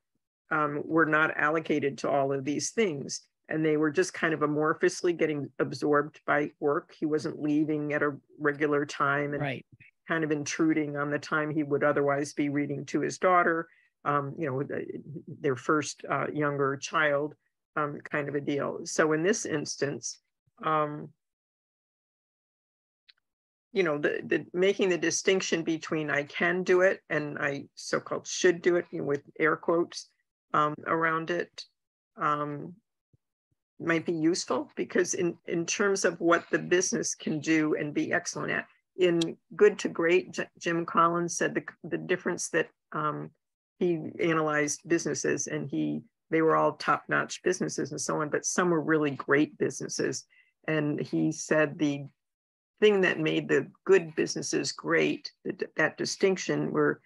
um, 0.51 0.82
were 0.86 1.06
not 1.06 1.36
allocated 1.38 1.97
to 1.99 2.10
all 2.10 2.32
of 2.32 2.45
these 2.45 2.71
things. 2.71 3.21
And 3.49 3.63
they 3.63 3.78
were 3.78 3.91
just 3.91 4.13
kind 4.13 4.34
of 4.34 4.39
amorphously 4.39 5.15
getting 5.15 5.49
absorbed 5.60 6.19
by 6.25 6.51
work. 6.60 6.95
He 6.97 7.06
wasn't 7.06 7.41
leaving 7.41 7.93
at 7.93 8.01
a 8.01 8.15
regular 8.39 8.86
time 8.86 9.34
and 9.34 9.41
right. 9.41 9.65
Kind 10.08 10.24
of 10.24 10.32
intruding 10.32 10.98
on 10.98 11.10
the 11.10 11.20
time 11.20 11.50
he 11.50 11.63
would 11.63 11.84
otherwise 11.84 12.34
be 12.34 12.50
reading 12.50 12.86
to 12.86 13.02
his 13.02 13.18
daughter, 13.18 13.68
um, 14.04 14.34
you 14.38 14.50
know, 14.50 14.84
their 15.41 15.56
first 15.56 16.04
uh, 16.10 16.28
younger 16.32 16.78
child 16.78 17.36
um, 17.76 18.00
kind 18.10 18.30
of 18.30 18.36
a 18.36 18.41
deal. 18.41 18.80
So 18.84 19.13
in 19.13 19.24
this 19.24 19.46
instance, 19.46 20.20
um, 20.63 21.10
you 23.74 23.84
know, 23.84 23.98
the, 23.98 24.22
the 24.26 24.46
making 24.54 24.89
the 24.89 24.98
distinction 24.98 25.62
between 25.63 26.10
I 26.10 26.24
can 26.24 26.63
do 26.63 26.82
it 26.82 27.02
and 27.10 27.38
I 27.38 27.65
so-called 27.76 28.26
should 28.26 28.62
do 28.62 28.78
it 28.78 28.86
you 28.91 29.00
know, 29.00 29.06
with 29.06 29.24
air 29.38 29.58
quotes 29.58 30.10
um, 30.54 30.76
around 30.88 31.30
it 31.30 31.65
um, 32.15 32.74
might 33.78 34.06
be 34.06 34.13
useful 34.13 34.72
because 34.78 35.13
in, 35.13 35.38
in 35.48 35.65
terms 35.65 36.06
of 36.06 36.22
what 36.22 36.46
the 36.52 36.60
business 36.60 37.15
can 37.15 37.39
do 37.41 37.76
and 37.76 37.94
be 37.94 38.13
excellent 38.13 38.52
at, 38.52 38.65
in 38.98 39.38
Good 39.56 39.80
to 39.80 39.90
Great, 39.90 40.38
Jim 40.60 40.86
Collins 40.86 41.38
said 41.38 41.54
the, 41.54 41.64
the 41.84 41.98
difference 41.98 42.50
that 42.50 42.70
um, 42.92 43.32
he 43.80 44.00
analyzed 44.20 44.82
businesses 44.88 45.48
and 45.48 45.70
he 45.70 46.02
they 46.32 46.42
were 46.42 46.56
all 46.56 46.74
top-notch 46.74 47.44
businesses 47.44 47.92
and 47.92 48.02
so 48.02 48.20
on, 48.20 48.30
but 48.30 48.46
some 48.46 48.72
were 48.72 48.82
really 48.82 49.12
great 49.12 49.56
businesses. 49.60 50.26
And 50.68 51.00
he 51.00 51.32
said 51.32 51.78
the 51.78 52.06
thing 52.80 53.02
that 53.02 53.20
made 53.20 53.48
the 53.48 53.68
good 53.86 54.16
businesses 54.16 54.72
great, 54.72 55.32
that, 55.46 55.62
that 55.76 55.98
distinction 55.98 56.72
where 56.72 57.00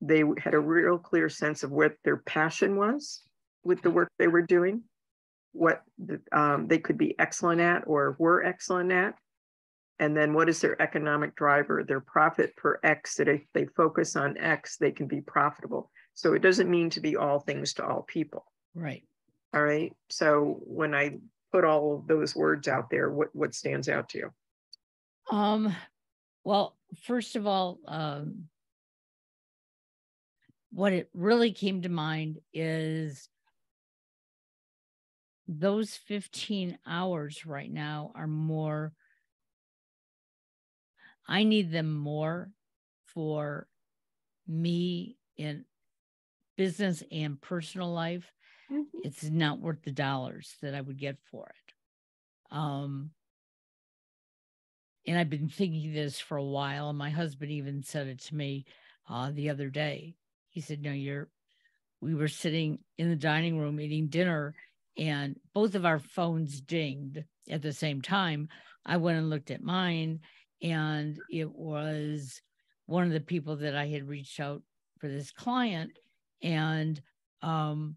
they 0.00 0.22
had 0.38 0.54
a 0.54 0.60
real 0.60 0.98
clear 0.98 1.28
sense 1.28 1.62
of 1.62 1.72
what 1.72 1.94
their 2.04 2.18
passion 2.18 2.76
was 2.76 3.22
with 3.64 3.82
the 3.82 3.90
work 3.90 4.08
they 4.18 4.28
were 4.28 4.42
doing, 4.42 4.82
what 5.52 5.82
um, 6.32 6.68
they 6.68 6.78
could 6.78 6.96
be 6.96 7.18
excellent 7.18 7.60
at 7.60 7.82
or 7.86 8.16
were 8.18 8.44
excellent 8.44 8.92
at, 8.92 9.16
and 10.00 10.16
then 10.16 10.32
what 10.32 10.48
is 10.48 10.62
their 10.62 10.80
economic 10.80 11.36
driver, 11.36 11.84
their 11.84 12.00
profit 12.00 12.56
per 12.56 12.80
X, 12.82 13.16
that 13.16 13.28
if 13.28 13.42
they 13.52 13.66
focus 13.66 14.16
on 14.16 14.38
X, 14.38 14.78
they 14.78 14.90
can 14.90 15.06
be 15.06 15.20
profitable. 15.20 15.90
So 16.14 16.32
it 16.32 16.40
doesn't 16.40 16.70
mean 16.70 16.88
to 16.90 17.00
be 17.00 17.16
all 17.16 17.38
things 17.38 17.74
to 17.74 17.86
all 17.86 18.02
people. 18.02 18.46
Right. 18.74 19.04
All 19.54 19.62
right. 19.62 19.92
So 20.08 20.58
when 20.64 20.94
I 20.94 21.18
put 21.52 21.64
all 21.64 21.96
of 21.96 22.06
those 22.06 22.34
words 22.34 22.66
out 22.66 22.88
there, 22.88 23.10
what 23.10 23.28
what 23.34 23.54
stands 23.54 23.90
out 23.90 24.08
to 24.10 24.18
you? 24.18 24.30
Um 25.30 25.76
Well, 26.44 26.78
first 27.02 27.36
of 27.36 27.46
all, 27.46 27.78
um, 27.86 28.48
what 30.72 30.94
it 30.94 31.10
really 31.12 31.52
came 31.52 31.82
to 31.82 31.90
mind 31.90 32.38
is 32.54 33.28
those 35.46 35.94
15 35.94 36.78
hours 36.86 37.44
right 37.44 37.70
now 37.70 38.12
are 38.14 38.28
more 38.28 38.94
I 41.26 41.44
need 41.44 41.70
them 41.70 41.94
more 41.94 42.50
for 43.06 43.66
me 44.46 45.16
in 45.36 45.64
business 46.56 47.02
and 47.10 47.40
personal 47.40 47.92
life. 47.92 48.30
Mm-hmm. 48.70 48.98
It's 49.04 49.24
not 49.24 49.60
worth 49.60 49.82
the 49.82 49.92
dollars 49.92 50.56
that 50.62 50.74
I 50.74 50.80
would 50.80 50.98
get 50.98 51.16
for 51.30 51.46
it. 51.46 52.54
Um, 52.54 53.10
and 55.06 55.18
I've 55.18 55.30
been 55.30 55.48
thinking 55.48 55.92
this 55.92 56.20
for 56.20 56.36
a 56.36 56.44
while. 56.44 56.90
And 56.90 56.98
my 56.98 57.10
husband 57.10 57.50
even 57.50 57.82
said 57.82 58.06
it 58.06 58.20
to 58.24 58.34
me 58.34 58.66
uh, 59.08 59.30
the 59.32 59.50
other 59.50 59.68
day. 59.70 60.14
He 60.48 60.60
said, 60.60 60.82
No, 60.82 60.92
you're, 60.92 61.28
we 62.00 62.14
were 62.14 62.28
sitting 62.28 62.78
in 62.98 63.08
the 63.08 63.16
dining 63.16 63.58
room 63.58 63.80
eating 63.80 64.08
dinner, 64.08 64.54
and 64.96 65.36
both 65.54 65.74
of 65.74 65.84
our 65.84 65.98
phones 65.98 66.60
dinged 66.60 67.24
at 67.48 67.62
the 67.62 67.72
same 67.72 68.02
time. 68.02 68.48
I 68.84 68.96
went 68.96 69.18
and 69.18 69.30
looked 69.30 69.50
at 69.50 69.62
mine, 69.62 70.20
and 70.62 71.18
it 71.30 71.50
was 71.50 72.40
one 72.86 73.04
of 73.04 73.12
the 73.12 73.20
people 73.20 73.56
that 73.56 73.74
I 73.76 73.86
had 73.86 74.08
reached 74.08 74.40
out 74.40 74.62
for 74.98 75.08
this 75.08 75.30
client, 75.30 75.92
and 76.42 77.00
um, 77.42 77.96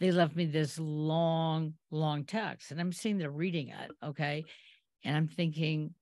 they 0.00 0.10
left 0.10 0.36
me 0.36 0.46
this 0.46 0.78
long, 0.78 1.74
long 1.90 2.24
text, 2.24 2.70
and 2.70 2.80
I'm 2.80 2.92
sitting 2.92 3.18
there 3.18 3.30
reading 3.30 3.68
it, 3.68 3.90
okay, 4.04 4.44
and 5.04 5.16
I'm 5.16 5.28
thinking, 5.28 5.94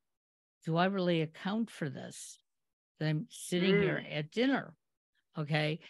do 0.65 0.77
I 0.77 0.87
really 0.87 1.23
account 1.23 1.71
for 1.71 1.89
this? 1.89 2.39
That 2.99 3.09
I'm 3.09 3.27
sitting 3.31 3.77
mm. 3.77 3.83
here 3.83 4.05
at 4.11 4.31
dinner, 4.31 4.75
okay, 5.39 5.81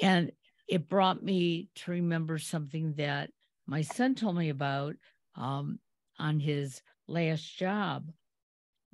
and 0.00 0.32
it 0.68 0.88
brought 0.88 1.22
me 1.22 1.68
to 1.76 1.90
remember 1.90 2.38
something 2.38 2.94
that 2.96 3.30
my 3.66 3.82
son 3.82 4.14
told 4.14 4.36
me 4.36 4.48
about 4.48 4.94
um, 5.36 5.78
on 6.18 6.40
his 6.40 6.82
last 7.08 7.56
job 7.58 8.10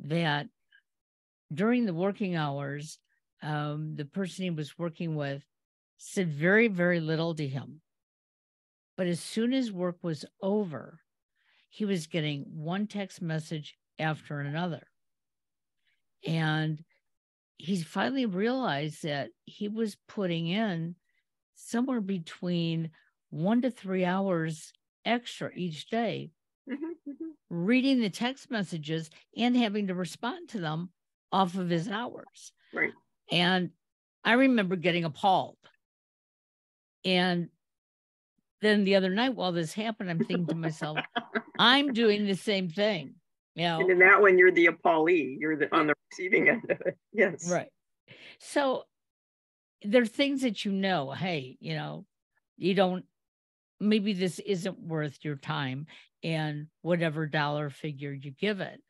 that 0.01 0.47
during 1.53 1.87
the 1.87 1.95
working 1.95 2.37
hours, 2.37 2.99
um, 3.43 3.95
the 3.97 4.05
person 4.05 4.45
he 4.45 4.51
was 4.51 4.79
working 4.79 5.15
with 5.15 5.43
said 5.97 6.29
very, 6.29 6.69
very 6.69 7.01
little 7.01 7.35
to 7.35 7.47
him. 7.47 7.81
But 8.97 9.07
as 9.07 9.21
soon 9.21 9.53
as 9.53 9.73
work 9.73 9.97
was 10.03 10.25
over, 10.43 11.01
he 11.69 11.85
was 11.85 12.07
getting 12.07 12.45
one 12.49 12.87
text 12.87 13.23
message 13.23 13.77
after 13.99 14.41
another. 14.41 14.89
And 16.27 16.83
he 17.59 17.81
finally 17.83 18.27
realized 18.27 19.03
that 19.03 19.31
he 19.45 19.69
was 19.69 19.97
putting 20.09 20.49
in 20.49 20.97
somewhere 21.55 22.01
between 22.01 22.91
one 23.31 23.63
to 23.63 23.71
three 23.71 24.05
hours 24.05 24.73
extra 25.05 25.51
each 25.55 25.89
day, 25.89 26.31
mm-hmm, 26.69 27.11
mm-hmm. 27.11 27.31
reading 27.51 28.01
the 28.01 28.11
text 28.11 28.51
messages 28.51 29.11
and 29.37 29.57
having 29.57 29.89
to 29.89 29.95
respond 29.95 30.49
to 30.51 30.61
them 30.61 30.91
off 31.33 31.55
of 31.57 31.69
his 31.69 31.89
hours. 31.89 32.53
Right. 32.73 32.93
And 33.31 33.71
I 34.25 34.33
remember 34.33 34.77
getting 34.77 35.05
appalled. 35.05 35.57
And 37.05 37.49
then 38.61 38.85
the 38.85 38.97
other 38.97 39.11
night 39.11 39.35
while 39.35 39.53
this 39.53 39.73
happened, 39.73 40.11
I'm 40.11 40.19
thinking 40.19 40.47
to 40.49 40.55
myself, 40.55 40.99
I'm 41.59 41.93
doing 41.93 42.27
the 42.27 42.35
same 42.35 42.69
thing. 42.69 43.15
You 43.55 43.65
know? 43.65 43.81
And 43.81 43.91
in 43.91 43.99
that 44.01 44.21
one, 44.21 44.39
you're 44.39 44.53
the 44.53 44.67
appallee. 44.67 45.37
You're 45.39 45.57
the, 45.57 45.75
on 45.75 45.87
the 45.87 45.95
receiving 46.11 46.49
end 46.49 46.65
of 46.71 46.81
it. 46.81 46.97
Yes. 47.13 47.51
Right. 47.51 47.69
So 48.41 48.85
there 49.83 50.03
are 50.03 50.07
things 50.07 50.43
that 50.43 50.65
you 50.65 50.73
know, 50.73 51.13
hey, 51.13 51.57
you 51.61 51.75
know, 51.75 52.05
you 52.57 52.75
don't, 52.75 53.05
maybe 53.81 54.13
this 54.13 54.39
isn't 54.41 54.79
worth 54.81 55.19
your 55.23 55.37
time 55.37 55.87
and 56.23 56.67
whatever 56.83 57.27
dollar 57.27 57.71
figure 57.71 58.13
you 58.13 58.33
give 58.33 58.61
it. 58.61 58.81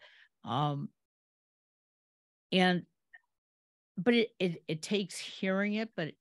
Um, 0.45 0.89
and 2.53 2.85
but 3.97 4.15
it, 4.15 4.31
it 4.39 4.63
it 4.69 4.83
takes 4.83 5.19
hearing 5.19 5.75
it 5.75 5.91
but 5.97 6.13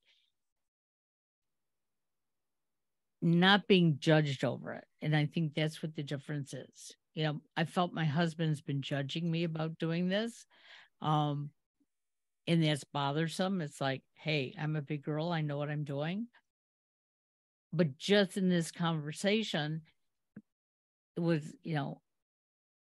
not 3.22 3.68
being 3.68 3.98
judged 4.00 4.44
over 4.44 4.74
it. 4.74 4.86
And 5.02 5.16
i 5.16 5.26
think 5.26 5.54
that's 5.54 5.82
what 5.82 5.96
the 5.96 6.04
difference 6.04 6.54
is. 6.54 6.96
You 7.16 7.24
know 7.24 7.42
i 7.56 7.66
felt 7.66 7.94
my 7.94 8.06
husband's 8.06 8.62
been 8.62 8.82
judging 8.82 9.30
me 9.32 9.44
about 9.44 9.80
doing 9.80 10.08
this 10.08 10.46
um 11.02 11.52
and 12.48 12.64
that's 12.64 12.86
bothersome. 12.86 13.62
It's 13.62 13.82
like 13.82 14.04
hey 14.16 14.56
i'm 14.60 14.76
a 14.76 14.82
big 14.82 15.04
girl. 15.04 15.32
I 15.32 15.42
know 15.42 15.58
what 15.58 15.70
i'm 15.70 15.84
doing. 15.84 16.28
But 17.74 17.98
just 17.98 18.38
in 18.38 18.50
this 18.50 18.72
conversation 18.72 19.82
it 21.18 21.22
was 21.22 21.56
you 21.64 21.76
know 21.76 22.02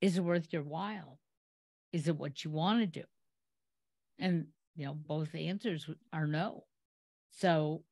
is 0.01 0.19
it 0.19 0.25
worth 0.25 0.53
your 0.53 0.63
while? 0.63 1.19
Is 1.93 2.09
it 2.09 2.17
what 2.17 2.45
you 2.45 2.51
want 2.51 2.81
to 2.81 2.87
do 2.87 3.05
and, 4.21 4.47
you 4.77 4.87
know, 4.87 4.95
both 4.95 5.35
answers 5.35 5.89
are 6.13 6.27
no. 6.27 6.65
So, 7.33 7.83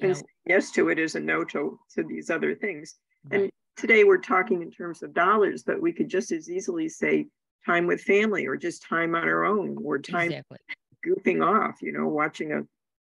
and 0.00 0.12
know, 0.12 0.22
yes 0.46 0.70
to 0.72 0.88
it 0.88 0.98
is 0.98 1.14
a 1.14 1.20
no 1.20 1.44
to, 1.44 1.78
to 1.94 2.02
these 2.04 2.30
other 2.30 2.54
things. 2.54 2.96
Right. 3.24 3.42
And 3.42 3.50
today 3.76 4.04
we're 4.04 4.18
talking 4.18 4.62
in 4.62 4.70
terms 4.70 5.02
of 5.02 5.14
dollars, 5.14 5.62
but 5.64 5.80
we 5.80 5.92
could 5.92 6.08
just 6.08 6.32
as 6.32 6.50
easily 6.50 6.88
say 6.88 7.26
time 7.66 7.86
with 7.86 8.00
family 8.02 8.46
or 8.46 8.56
just 8.56 8.82
time 8.82 9.14
on 9.14 9.24
our 9.24 9.44
own 9.44 9.76
or 9.84 9.98
time 9.98 10.30
exactly. 10.30 10.58
goofing 11.06 11.44
off, 11.44 11.76
you 11.82 11.92
know, 11.92 12.06
watching 12.06 12.52
a 12.52 12.62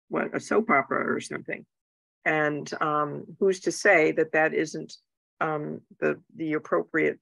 what 0.09 0.35
a 0.35 0.39
soap 0.39 0.69
opera 0.69 1.09
or 1.09 1.21
something. 1.21 1.65
And 2.25 2.71
um, 2.81 3.23
who's 3.39 3.61
to 3.61 3.71
say 3.71 4.11
that 4.11 4.33
that 4.33 4.53
isn't 4.53 4.93
um, 5.39 5.81
the 5.99 6.19
the 6.35 6.53
appropriate, 6.53 7.17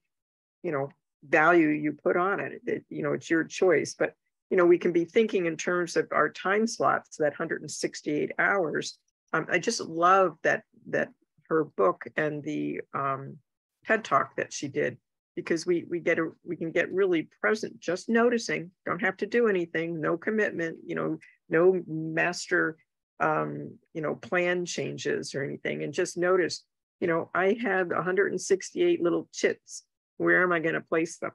you 0.62 0.72
know, 0.72 0.90
value 1.22 1.68
you 1.68 1.92
put 1.92 2.16
on 2.16 2.40
it? 2.40 2.60
it? 2.66 2.84
You 2.90 3.02
know, 3.04 3.12
it's 3.12 3.30
your 3.30 3.44
choice. 3.44 3.94
But 3.98 4.14
you 4.50 4.56
know, 4.56 4.66
we 4.66 4.78
can 4.78 4.92
be 4.92 5.04
thinking 5.04 5.46
in 5.46 5.56
terms 5.56 5.96
of 5.96 6.08
our 6.10 6.28
time 6.28 6.66
slots, 6.66 7.16
that 7.16 7.32
168 7.32 8.32
hours. 8.38 8.98
Um, 9.32 9.46
I 9.50 9.58
just 9.58 9.80
love 9.80 10.36
that 10.42 10.64
that 10.88 11.08
her 11.48 11.64
book 11.64 12.04
and 12.16 12.42
the 12.42 12.80
um, 12.92 13.38
TED 13.86 14.04
talk 14.04 14.36
that 14.36 14.52
she 14.52 14.68
did 14.68 14.98
because 15.36 15.64
we 15.64 15.84
we 15.88 16.00
get 16.00 16.18
a 16.18 16.30
we 16.44 16.56
can 16.56 16.72
get 16.72 16.92
really 16.92 17.28
present, 17.40 17.78
just 17.78 18.08
noticing. 18.08 18.72
Don't 18.84 19.00
have 19.00 19.16
to 19.18 19.26
do 19.26 19.46
anything, 19.46 20.00
no 20.00 20.16
commitment, 20.16 20.78
you 20.84 20.96
know, 20.96 21.18
no 21.48 21.80
master, 21.86 22.76
um, 23.20 23.78
you 23.94 24.02
know, 24.02 24.16
plan 24.16 24.66
changes 24.66 25.34
or 25.34 25.44
anything, 25.44 25.84
and 25.84 25.94
just 25.94 26.18
notice. 26.18 26.64
You 27.00 27.06
know, 27.06 27.30
I 27.34 27.56
have 27.62 27.88
168 27.88 29.02
little 29.02 29.26
chits. 29.32 29.84
Where 30.18 30.42
am 30.42 30.52
I 30.52 30.60
going 30.60 30.74
to 30.74 30.82
place 30.82 31.16
them? 31.16 31.30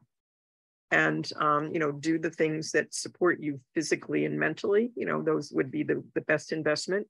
And 0.92 1.30
um, 1.40 1.72
you 1.74 1.80
know 1.80 1.92
do 1.92 2.20
the 2.20 2.30
things 2.30 2.72
that 2.72 2.94
support 2.94 3.40
you 3.40 3.60
physically 3.74 4.26
and 4.26 4.40
mentally 4.40 4.92
you 4.96 5.06
know 5.06 5.22
those 5.22 5.52
would 5.52 5.72
be 5.72 5.84
the, 5.84 6.04
the 6.14 6.22
best 6.22 6.52
investment. 6.52 7.08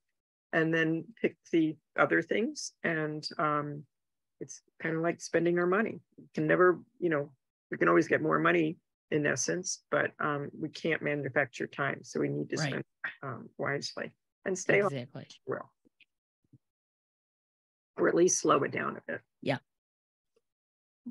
And 0.54 0.74
then 0.74 1.04
pick 1.22 1.36
the 1.52 1.76
other 2.00 2.22
things 2.22 2.72
and 2.82 3.28
um, 3.38 3.84
it's 4.40 4.62
kind 4.82 4.96
of 4.96 5.02
like 5.02 5.20
spending 5.20 5.60
our 5.60 5.68
money. 5.68 6.00
We 6.18 6.24
can 6.34 6.48
never 6.48 6.80
you 7.00 7.10
know 7.10 7.32
we 7.72 7.78
can 7.78 7.90
always 7.90 8.08
get 8.08 8.22
more 8.22 8.40
money 8.40 8.78
in 9.12 9.26
essence 9.26 9.84
but 9.92 10.12
um, 10.20 10.50
we 10.58 10.70
can't 10.70 11.02
manufacture 11.02 11.68
time 11.68 12.00
so 12.04 12.20
we 12.20 12.30
need 12.30 12.50
to 12.50 12.56
right. 12.56 12.70
spend 12.70 12.84
um, 13.22 13.50
wisely 13.58 14.12
and 14.46 14.58
stay 14.58 14.80
exactly. 14.80 15.28
well. 15.46 15.70
Or 17.98 18.08
at 18.08 18.16
least 18.16 18.40
slow 18.40 18.64
it 18.64 18.72
down 18.72 18.98
a 18.98 19.12
bit. 19.12 19.22
Yeah. 19.42 19.58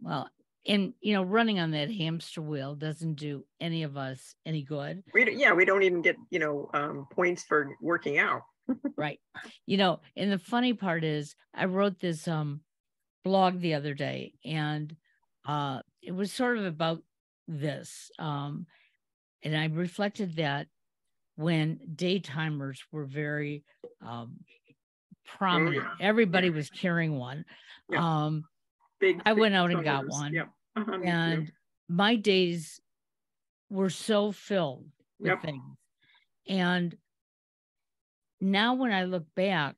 Well 0.01 0.31
and 0.67 0.95
you 1.01 1.13
know 1.13 1.23
running 1.23 1.61
on 1.61 1.71
that 1.73 1.91
hamster 1.91 2.41
wheel 2.41 2.75
doesn't 2.75 3.15
do 3.15 3.45
any 3.61 3.83
of 3.83 3.97
us 3.97 4.35
any 4.47 4.63
good 4.63 5.03
we, 5.13 5.35
yeah 5.37 5.53
we 5.53 5.65
don't 5.65 5.83
even 5.83 6.03
get 6.03 6.17
you 6.31 6.39
know 6.39 6.71
um, 6.75 7.07
points 7.11 7.45
for 7.45 7.71
working 7.81 8.19
out 8.19 8.43
right 8.97 9.21
you 9.67 9.77
know 9.77 10.01
and 10.17 10.33
the 10.33 10.39
funny 10.39 10.73
part 10.73 11.05
is 11.05 11.35
i 11.55 11.65
wrote 11.65 11.99
this 12.01 12.27
um 12.29 12.61
blog 13.25 13.61
the 13.61 13.75
other 13.75 13.95
day 13.95 14.33
and 14.45 14.97
uh 15.47 15.81
it 16.03 16.13
was 16.13 16.33
sort 16.33 16.59
of 16.59 16.65
about 16.65 17.03
this 17.47 18.11
um 18.19 18.67
and 19.43 19.57
i 19.57 19.67
reflected 19.67 20.37
that 20.37 20.67
when 21.37 21.79
daytimers 21.95 22.79
were 22.91 23.05
very 23.05 23.65
um 24.07 24.37
prominent 25.27 25.85
oh, 25.85 25.89
yeah. 26.01 26.07
everybody 26.07 26.49
yeah. 26.49 26.55
was 26.55 26.71
carrying 26.71 27.17
one 27.19 27.45
yeah. 27.91 28.25
um 28.25 28.45
big. 29.05 29.23
I 29.25 29.33
went 29.33 29.55
out 29.55 29.71
and 29.71 29.85
got 29.85 30.09
one. 30.09 30.33
Yep. 30.33 30.49
Uh-huh, 30.77 30.99
and 31.05 31.53
my 31.89 32.17
days 32.17 32.81
were 33.71 33.91
so 33.91 34.33
filled 34.33 34.87
with 35.19 35.29
yep. 35.29 35.43
things. 35.43 35.63
And 36.49 36.97
now 38.41 38.75
when 38.75 38.93
I 38.93 39.05
look 39.05 39.25
back, 39.35 39.77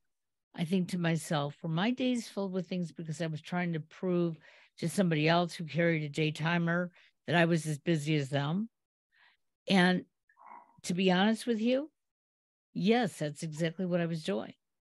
I 0.55 0.65
think 0.65 0.89
to 0.89 0.99
myself, 0.99 1.55
were 1.63 1.69
my 1.69 1.91
days 1.91 2.29
filled 2.29 2.53
with 2.53 2.67
things 2.67 2.93
because 2.93 3.21
I 3.21 3.27
was 3.27 3.41
trying 3.41 3.75
to 3.75 3.81
prove 3.81 4.39
to 4.79 4.89
somebody 4.89 5.29
else 5.29 5.55
who 5.55 5.65
carried 5.65 6.03
a 6.03 6.09
day 6.09 6.31
timer 6.31 6.91
that 7.27 7.37
I 7.37 7.45
was 7.45 7.67
as 7.67 7.79
busy 7.79 8.17
as 8.17 8.31
them? 8.31 8.69
And 9.69 10.05
to 10.85 10.95
be 10.95 11.11
honest 11.11 11.47
with 11.47 11.61
you, 11.61 11.91
yes, 12.73 13.19
that's 13.19 13.43
exactly 13.43 13.85
what 13.85 14.01
I 14.01 14.07
was 14.07 14.23
doing. 14.23 14.55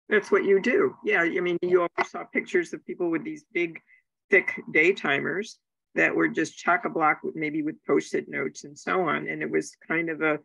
That's 0.10 0.32
what 0.32 0.46
you 0.46 0.62
do. 0.62 0.96
Yeah. 1.04 1.22
I 1.22 1.40
mean, 1.40 1.58
you 1.62 1.80
always 1.80 2.12
saw 2.12 2.24
pictures 2.24 2.74
of 2.74 2.86
people 2.86 3.10
with 3.10 3.24
these 3.24 3.46
big, 3.54 3.82
thick 4.30 4.62
day 4.72 4.94
timers 4.94 5.60
that 5.98 6.16
were 6.16 6.28
just 6.28 6.58
chock 6.58 6.86
a 6.86 6.90
block 6.90 7.20
maybe 7.34 7.64
with 7.64 7.84
post-it 7.86 8.30
notes 8.30 8.64
and 8.64 8.78
so 8.78 9.02
on. 9.02 9.28
And 9.28 9.42
it 9.42 9.50
was 9.50 9.76
kind 9.88 10.10
of 10.12 10.22
a, 10.22 10.40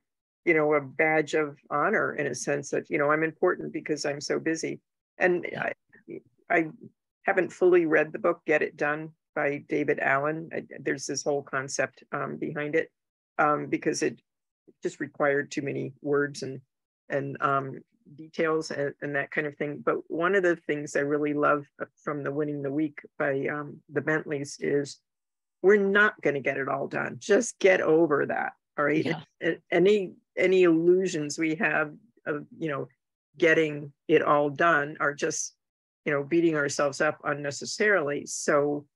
you 0.46 0.54
know, 0.54 0.72
a 0.72 0.80
badge 0.80 1.34
of 1.34 1.58
honor 1.70 2.14
in 2.14 2.26
a 2.26 2.34
sense 2.34 2.70
that, 2.70 2.88
you 2.88 2.96
know, 2.96 3.10
I'm 3.12 3.22
important 3.22 3.70
because 3.72 4.06
I'm 4.06 4.20
so 4.20 4.40
busy. 4.40 4.80
And 5.18 5.46
I, 5.56 5.72
I 6.50 6.66
haven't 7.24 7.52
fully 7.52 7.84
read 7.84 8.12
the 8.12 8.18
book, 8.18 8.40
Get 8.46 8.62
It 8.62 8.78
Done 8.78 9.10
by 9.34 9.62
David 9.68 10.00
Allen. 10.00 10.48
I, 10.54 10.64
there's 10.80 11.06
this 11.06 11.22
whole 11.22 11.42
concept 11.42 12.02
um, 12.12 12.38
behind 12.38 12.74
it 12.74 12.90
um, 13.38 13.66
because 13.66 14.02
it 14.02 14.20
just 14.82 15.00
required 15.00 15.50
too 15.50 15.62
many 15.62 15.92
words 16.00 16.42
and 16.42 16.60
and 17.10 17.36
um, 17.42 17.78
details 18.16 18.70
and, 18.70 18.94
and, 19.02 19.14
that 19.14 19.30
kind 19.30 19.46
of 19.46 19.54
thing. 19.56 19.82
But 19.84 19.96
one 20.08 20.34
of 20.34 20.42
the 20.42 20.56
things 20.56 20.96
I 20.96 21.00
really 21.00 21.34
love 21.34 21.66
from 22.02 22.22
the 22.22 22.32
Winning 22.32 22.62
the 22.62 22.72
Week 22.72 23.00
by 23.18 23.46
um, 23.48 23.80
the 23.92 24.00
Bentleys 24.00 24.56
is 24.60 24.98
we're 25.62 25.76
not 25.76 26.20
going 26.20 26.34
to 26.34 26.40
get 26.40 26.58
it 26.58 26.68
all 26.68 26.88
done. 26.88 27.16
Just 27.18 27.58
get 27.58 27.80
over 27.80 28.26
that. 28.26 28.52
All 28.78 28.84
right. 28.84 29.04
Yeah. 29.04 29.54
Any 29.70 30.12
any 30.36 30.62
illusions 30.64 31.38
we 31.38 31.54
have 31.56 31.92
of 32.26 32.46
you 32.58 32.68
know 32.68 32.88
getting 33.38 33.92
it 34.08 34.22
all 34.22 34.50
done 34.50 34.96
are 35.00 35.14
just 35.14 35.54
you 36.04 36.12
know 36.12 36.22
beating 36.22 36.56
ourselves 36.56 37.00
up 37.00 37.18
unnecessarily. 37.24 38.26
So 38.26 38.86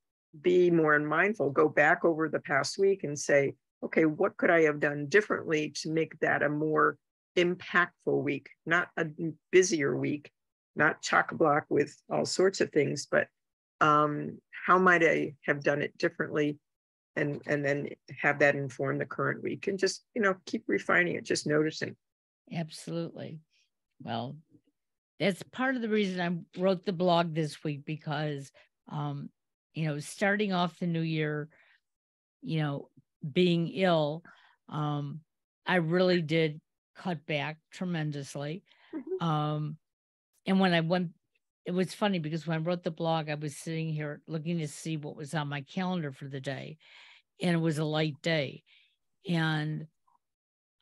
be 0.42 0.70
more 0.70 0.98
mindful. 0.98 1.50
Go 1.50 1.68
back 1.68 2.04
over 2.04 2.28
the 2.28 2.40
past 2.40 2.78
week 2.78 3.04
and 3.04 3.18
say, 3.18 3.54
okay, 3.82 4.04
what 4.04 4.36
could 4.36 4.50
I 4.50 4.62
have 4.62 4.80
done 4.80 5.06
differently 5.06 5.70
to 5.82 5.90
make 5.90 6.18
that 6.20 6.42
a 6.42 6.48
more 6.48 6.98
impactful 7.36 8.22
week, 8.22 8.48
not 8.64 8.88
a 8.96 9.06
busier 9.50 9.96
week, 9.96 10.30
not 10.74 11.02
chock 11.02 11.32
block 11.32 11.64
with 11.68 11.94
all 12.10 12.24
sorts 12.24 12.60
of 12.60 12.70
things, 12.70 13.06
but 13.10 13.28
um, 13.80 14.38
how 14.66 14.78
might 14.78 15.04
I 15.04 15.34
have 15.44 15.62
done 15.62 15.82
it 15.82 15.96
differently? 15.98 16.58
And, 17.18 17.40
and 17.46 17.64
then 17.64 17.88
have 18.20 18.40
that 18.40 18.56
inform 18.56 18.98
the 18.98 19.06
current 19.06 19.42
week 19.42 19.68
and 19.68 19.78
just, 19.78 20.04
you 20.14 20.20
know, 20.20 20.34
keep 20.44 20.64
refining 20.66 21.14
it, 21.14 21.24
just 21.24 21.46
noticing. 21.46 21.96
Absolutely. 22.52 23.40
Well, 24.02 24.36
that's 25.18 25.42
part 25.44 25.76
of 25.76 25.82
the 25.82 25.88
reason 25.88 26.20
I 26.20 26.60
wrote 26.60 26.84
the 26.84 26.92
blog 26.92 27.34
this 27.34 27.64
week 27.64 27.86
because, 27.86 28.52
um, 28.92 29.30
you 29.72 29.86
know, 29.86 29.98
starting 29.98 30.52
off 30.52 30.78
the 30.78 30.86
new 30.86 31.00
year, 31.00 31.48
you 32.42 32.60
know, 32.60 32.90
being 33.32 33.68
ill, 33.68 34.22
um, 34.68 35.20
I 35.66 35.76
really 35.76 36.20
did 36.20 36.60
cut 36.96 37.24
back 37.24 37.56
tremendously. 37.72 38.62
Mm-hmm. 38.94 39.26
Um, 39.26 39.76
and 40.46 40.60
when 40.60 40.74
I 40.74 40.80
went, 40.80 41.12
it 41.66 41.74
was 41.74 41.92
funny 41.92 42.20
because 42.20 42.46
when 42.46 42.58
I 42.58 42.62
wrote 42.62 42.84
the 42.84 42.90
blog, 42.90 43.28
I 43.28 43.34
was 43.34 43.56
sitting 43.56 43.88
here 43.88 44.22
looking 44.28 44.58
to 44.58 44.68
see 44.68 44.96
what 44.96 45.16
was 45.16 45.34
on 45.34 45.48
my 45.48 45.62
calendar 45.62 46.12
for 46.12 46.26
the 46.26 46.40
day, 46.40 46.78
and 47.42 47.54
it 47.54 47.60
was 47.60 47.78
a 47.78 47.84
light 47.84 48.14
day. 48.22 48.62
And 49.28 49.86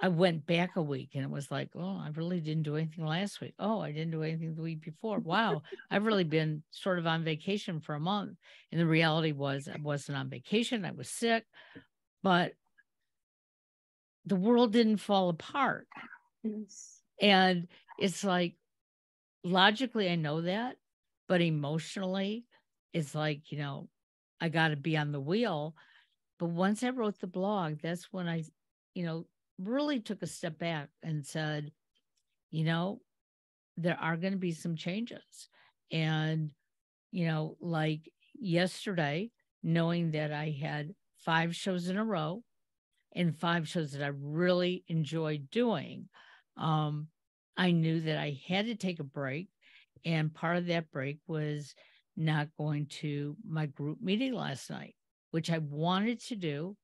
I 0.00 0.08
went 0.08 0.46
back 0.46 0.76
a 0.76 0.82
week 0.82 1.10
and 1.14 1.24
it 1.24 1.30
was 1.30 1.50
like, 1.50 1.70
oh, 1.74 1.98
I 1.98 2.10
really 2.14 2.40
didn't 2.40 2.64
do 2.64 2.76
anything 2.76 3.06
last 3.06 3.40
week. 3.40 3.54
Oh, 3.58 3.80
I 3.80 3.92
didn't 3.92 4.10
do 4.10 4.22
anything 4.22 4.54
the 4.54 4.60
week 4.60 4.82
before. 4.82 5.18
Wow, 5.18 5.62
I've 5.90 6.04
really 6.04 6.24
been 6.24 6.62
sort 6.70 6.98
of 6.98 7.06
on 7.06 7.24
vacation 7.24 7.80
for 7.80 7.94
a 7.94 8.00
month. 8.00 8.36
And 8.70 8.78
the 8.78 8.86
reality 8.86 9.32
was, 9.32 9.66
I 9.66 9.78
wasn't 9.80 10.18
on 10.18 10.28
vacation, 10.28 10.84
I 10.84 10.90
was 10.90 11.08
sick, 11.08 11.44
but 12.22 12.52
the 14.26 14.36
world 14.36 14.72
didn't 14.72 14.98
fall 14.98 15.30
apart. 15.30 15.86
Yes. 16.42 17.00
And 17.20 17.68
it's 17.98 18.24
like 18.24 18.56
logically, 19.44 20.08
I 20.10 20.16
know 20.16 20.42
that, 20.42 20.76
but 21.28 21.40
emotionally, 21.40 22.46
it's 22.92 23.14
like, 23.14 23.50
you 23.52 23.58
know, 23.58 23.88
I 24.40 24.48
got 24.48 24.68
to 24.68 24.76
be 24.76 24.96
on 24.96 25.12
the 25.12 25.20
wheel. 25.20 25.74
But 26.38 26.46
once 26.50 26.82
I 26.82 26.90
wrote 26.90 27.20
the 27.20 27.26
blog, 27.26 27.80
that's 27.82 28.12
when 28.12 28.28
I, 28.28 28.44
you 28.94 29.04
know, 29.04 29.26
really 29.58 30.00
took 30.00 30.22
a 30.22 30.26
step 30.26 30.58
back 30.58 30.90
and 31.02 31.26
said, 31.26 31.72
you 32.50 32.64
know, 32.64 33.00
there 33.76 33.98
are 34.00 34.16
going 34.16 34.32
to 34.32 34.38
be 34.38 34.52
some 34.52 34.76
changes. 34.76 35.48
And, 35.92 36.52
you 37.12 37.26
know, 37.26 37.56
like 37.60 38.10
yesterday, 38.34 39.30
knowing 39.62 40.12
that 40.12 40.32
I 40.32 40.50
had 40.50 40.94
five 41.18 41.56
shows 41.56 41.88
in 41.88 41.96
a 41.96 42.04
row 42.04 42.44
and 43.14 43.36
five 43.36 43.68
shows 43.68 43.92
that 43.92 44.04
I 44.04 44.10
really 44.14 44.84
enjoyed 44.88 45.50
doing, 45.50 46.08
um, 46.56 47.08
I 47.56 47.70
knew 47.70 48.00
that 48.00 48.18
I 48.18 48.40
had 48.46 48.66
to 48.66 48.74
take 48.74 49.00
a 49.00 49.04
break. 49.04 49.48
And 50.04 50.34
part 50.34 50.56
of 50.56 50.66
that 50.66 50.90
break 50.90 51.18
was 51.26 51.74
not 52.16 52.48
going 52.58 52.86
to 52.86 53.36
my 53.46 53.66
group 53.66 54.00
meeting 54.00 54.34
last 54.34 54.70
night, 54.70 54.94
which 55.30 55.50
I 55.50 55.58
wanted 55.58 56.20
to 56.26 56.36
do, 56.36 56.76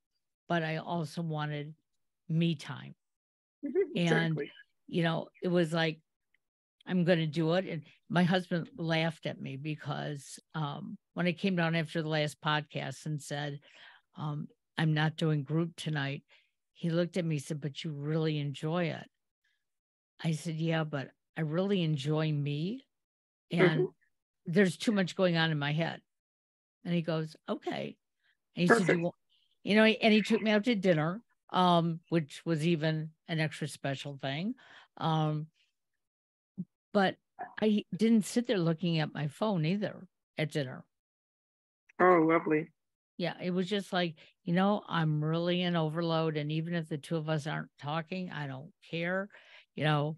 but 0.48 0.62
I 0.62 0.78
also 0.78 1.22
wanted 1.22 1.74
me 2.28 2.54
time. 2.54 2.94
Mm-hmm, 3.64 3.96
and, 3.96 4.32
exactly. 4.32 4.50
you 4.88 5.02
know, 5.02 5.28
it 5.42 5.48
was 5.48 5.72
like, 5.72 6.00
I'm 6.86 7.04
going 7.04 7.18
to 7.18 7.26
do 7.26 7.54
it. 7.54 7.66
And 7.66 7.82
my 8.08 8.22
husband 8.22 8.68
laughed 8.76 9.26
at 9.26 9.40
me 9.40 9.56
because 9.56 10.38
um, 10.54 10.96
when 11.14 11.26
I 11.26 11.32
came 11.32 11.56
down 11.56 11.76
after 11.76 12.02
the 12.02 12.08
last 12.08 12.40
podcast 12.40 13.06
and 13.06 13.20
said, 13.20 13.60
um, 14.16 14.48
I'm 14.78 14.94
not 14.94 15.16
doing 15.16 15.42
group 15.42 15.76
tonight, 15.76 16.22
he 16.72 16.90
looked 16.90 17.16
at 17.18 17.24
me 17.24 17.36
and 17.36 17.44
said, 17.44 17.60
But 17.60 17.84
you 17.84 17.92
really 17.92 18.38
enjoy 18.38 18.84
it. 18.84 19.06
I 20.22 20.32
said, 20.32 20.56
Yeah, 20.56 20.84
but 20.84 21.10
I 21.36 21.42
really 21.42 21.82
enjoy 21.82 22.32
me. 22.32 22.86
And 23.50 23.70
mm-hmm. 23.70 23.84
there's 24.46 24.76
too 24.76 24.92
much 24.92 25.16
going 25.16 25.36
on 25.36 25.50
in 25.50 25.58
my 25.58 25.72
head. 25.72 26.00
And 26.84 26.94
he 26.94 27.02
goes, 27.02 27.36
Okay. 27.48 27.96
And 28.56 28.62
he 28.62 28.66
Perfect. 28.66 28.86
said, 28.86 28.98
you, 28.98 29.12
you 29.64 29.76
know, 29.76 29.84
and 29.84 30.12
he 30.12 30.22
took 30.22 30.42
me 30.42 30.50
out 30.50 30.64
to 30.64 30.74
dinner, 30.74 31.20
um, 31.52 32.00
which 32.08 32.42
was 32.44 32.66
even 32.66 33.10
an 33.28 33.40
extra 33.40 33.68
special 33.68 34.18
thing. 34.20 34.54
Um, 34.96 35.46
but 36.92 37.16
I 37.60 37.84
didn't 37.96 38.26
sit 38.26 38.46
there 38.46 38.58
looking 38.58 38.98
at 38.98 39.14
my 39.14 39.28
phone 39.28 39.64
either 39.64 40.06
at 40.36 40.50
dinner. 40.50 40.84
Oh, 42.00 42.26
lovely 42.28 42.68
yeah, 43.20 43.34
it 43.38 43.50
was 43.50 43.68
just 43.68 43.92
like, 43.92 44.14
you 44.44 44.54
know, 44.54 44.82
I'm 44.88 45.22
really 45.22 45.60
in 45.60 45.76
overload. 45.76 46.38
And 46.38 46.50
even 46.50 46.72
if 46.72 46.88
the 46.88 46.96
two 46.96 47.16
of 47.16 47.28
us 47.28 47.46
aren't 47.46 47.68
talking, 47.78 48.30
I 48.30 48.46
don't 48.46 48.72
care. 48.90 49.28
You 49.80 49.86
know, 49.86 50.16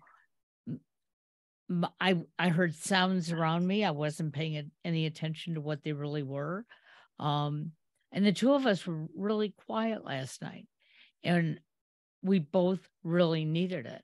I 2.00 2.16
I 2.36 2.48
heard 2.48 2.74
sounds 2.74 3.30
around 3.30 3.64
me. 3.64 3.84
I 3.84 3.92
wasn't 3.92 4.34
paying 4.34 4.72
any 4.84 5.06
attention 5.06 5.54
to 5.54 5.60
what 5.60 5.84
they 5.84 5.92
really 5.92 6.24
were. 6.24 6.66
Um, 7.20 7.70
and 8.10 8.26
the 8.26 8.32
two 8.32 8.54
of 8.54 8.66
us 8.66 8.84
were 8.84 9.06
really 9.16 9.54
quiet 9.66 10.04
last 10.04 10.42
night. 10.42 10.66
And 11.22 11.60
we 12.24 12.40
both 12.40 12.80
really 13.04 13.44
needed 13.44 13.86
it. 13.86 14.02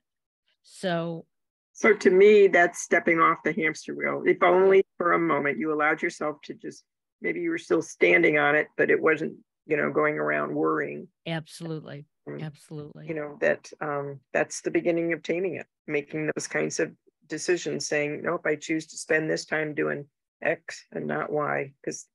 So 0.63 1.25
so 1.73 1.93
to 1.93 2.09
me, 2.09 2.47
that's 2.47 2.81
stepping 2.81 3.19
off 3.19 3.39
the 3.43 3.51
hamster 3.51 3.93
wheel. 3.93 4.23
If 4.25 4.41
only 4.41 4.85
for 4.97 5.11
a 5.11 5.19
moment 5.19 5.57
you 5.57 5.73
allowed 5.73 6.01
yourself 6.01 6.37
to 6.43 6.53
just 6.53 6.85
maybe 7.21 7.41
you 7.41 7.49
were 7.49 7.57
still 7.57 7.81
standing 7.81 8.37
on 8.37 8.55
it, 8.55 8.67
but 8.77 8.89
it 8.89 9.01
wasn't, 9.01 9.35
you 9.65 9.75
know, 9.75 9.91
going 9.91 10.19
around 10.19 10.55
worrying. 10.55 11.09
Absolutely. 11.27 12.05
Um, 12.27 12.39
Absolutely. 12.41 13.07
You 13.07 13.15
know, 13.15 13.37
that 13.41 13.71
um, 13.81 14.19
that's 14.33 14.61
the 14.61 14.71
beginning 14.71 15.13
of 15.13 15.23
taming 15.23 15.55
it, 15.55 15.67
making 15.87 16.29
those 16.35 16.47
kinds 16.47 16.79
of 16.79 16.91
decisions, 17.27 17.87
saying, 17.87 18.21
nope, 18.23 18.45
I 18.45 18.55
choose 18.55 18.87
to 18.87 18.97
spend 18.97 19.29
this 19.29 19.45
time 19.45 19.73
doing 19.73 20.05
X 20.41 20.85
and 20.91 21.07
not 21.07 21.31
Y, 21.31 21.73
because 21.81 22.05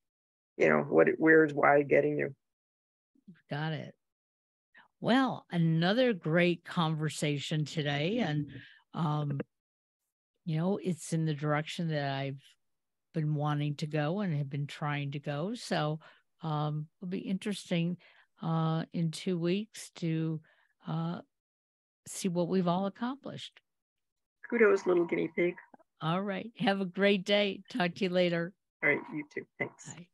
you 0.57 0.69
know, 0.69 0.83
what 0.83 1.09
where's 1.19 1.53
Y 1.53 1.83
getting 1.83 2.19
you? 2.19 2.35
Got 3.51 3.73
it. 3.73 3.95
Well, 5.01 5.45
another 5.51 6.13
great 6.13 6.65
conversation 6.65 7.65
today. 7.65 8.19
And 8.19 8.47
um, 8.95 9.41
you 10.45 10.57
know, 10.57 10.79
it's 10.83 11.13
in 11.13 11.27
the 11.27 11.35
direction 11.35 11.89
that 11.89 12.15
I've 12.15 12.41
been 13.13 13.35
wanting 13.35 13.77
to 13.77 13.87
go 13.87 14.21
and 14.21 14.37
have 14.37 14.51
been 14.51 14.67
trying 14.67 15.13
to 15.13 15.19
go. 15.19 15.55
So 15.55 16.01
um, 16.43 16.87
it'll 17.01 17.11
be 17.11 17.19
interesting 17.19 17.97
uh, 18.43 18.85
in 18.93 19.11
two 19.11 19.39
weeks 19.39 19.91
to 19.97 20.41
uh, 20.87 21.21
see 22.07 22.29
what 22.29 22.49
we've 22.49 22.69
all 22.69 22.87
accomplished. 22.87 23.61
Kudos, 24.49 24.87
little 24.87 25.05
guinea 25.05 25.31
pig. 25.35 25.55
All 26.01 26.23
right. 26.23 26.51
Have 26.59 26.81
a 26.81 26.85
great 26.85 27.25
day. 27.25 27.63
Talk 27.71 27.95
to 27.95 28.05
you 28.05 28.11
later. 28.11 28.53
All 28.83 28.91
right. 28.91 29.01
You 29.13 29.25
too. 29.35 29.47
Thanks. 29.59 29.95
Bye. 29.95 30.09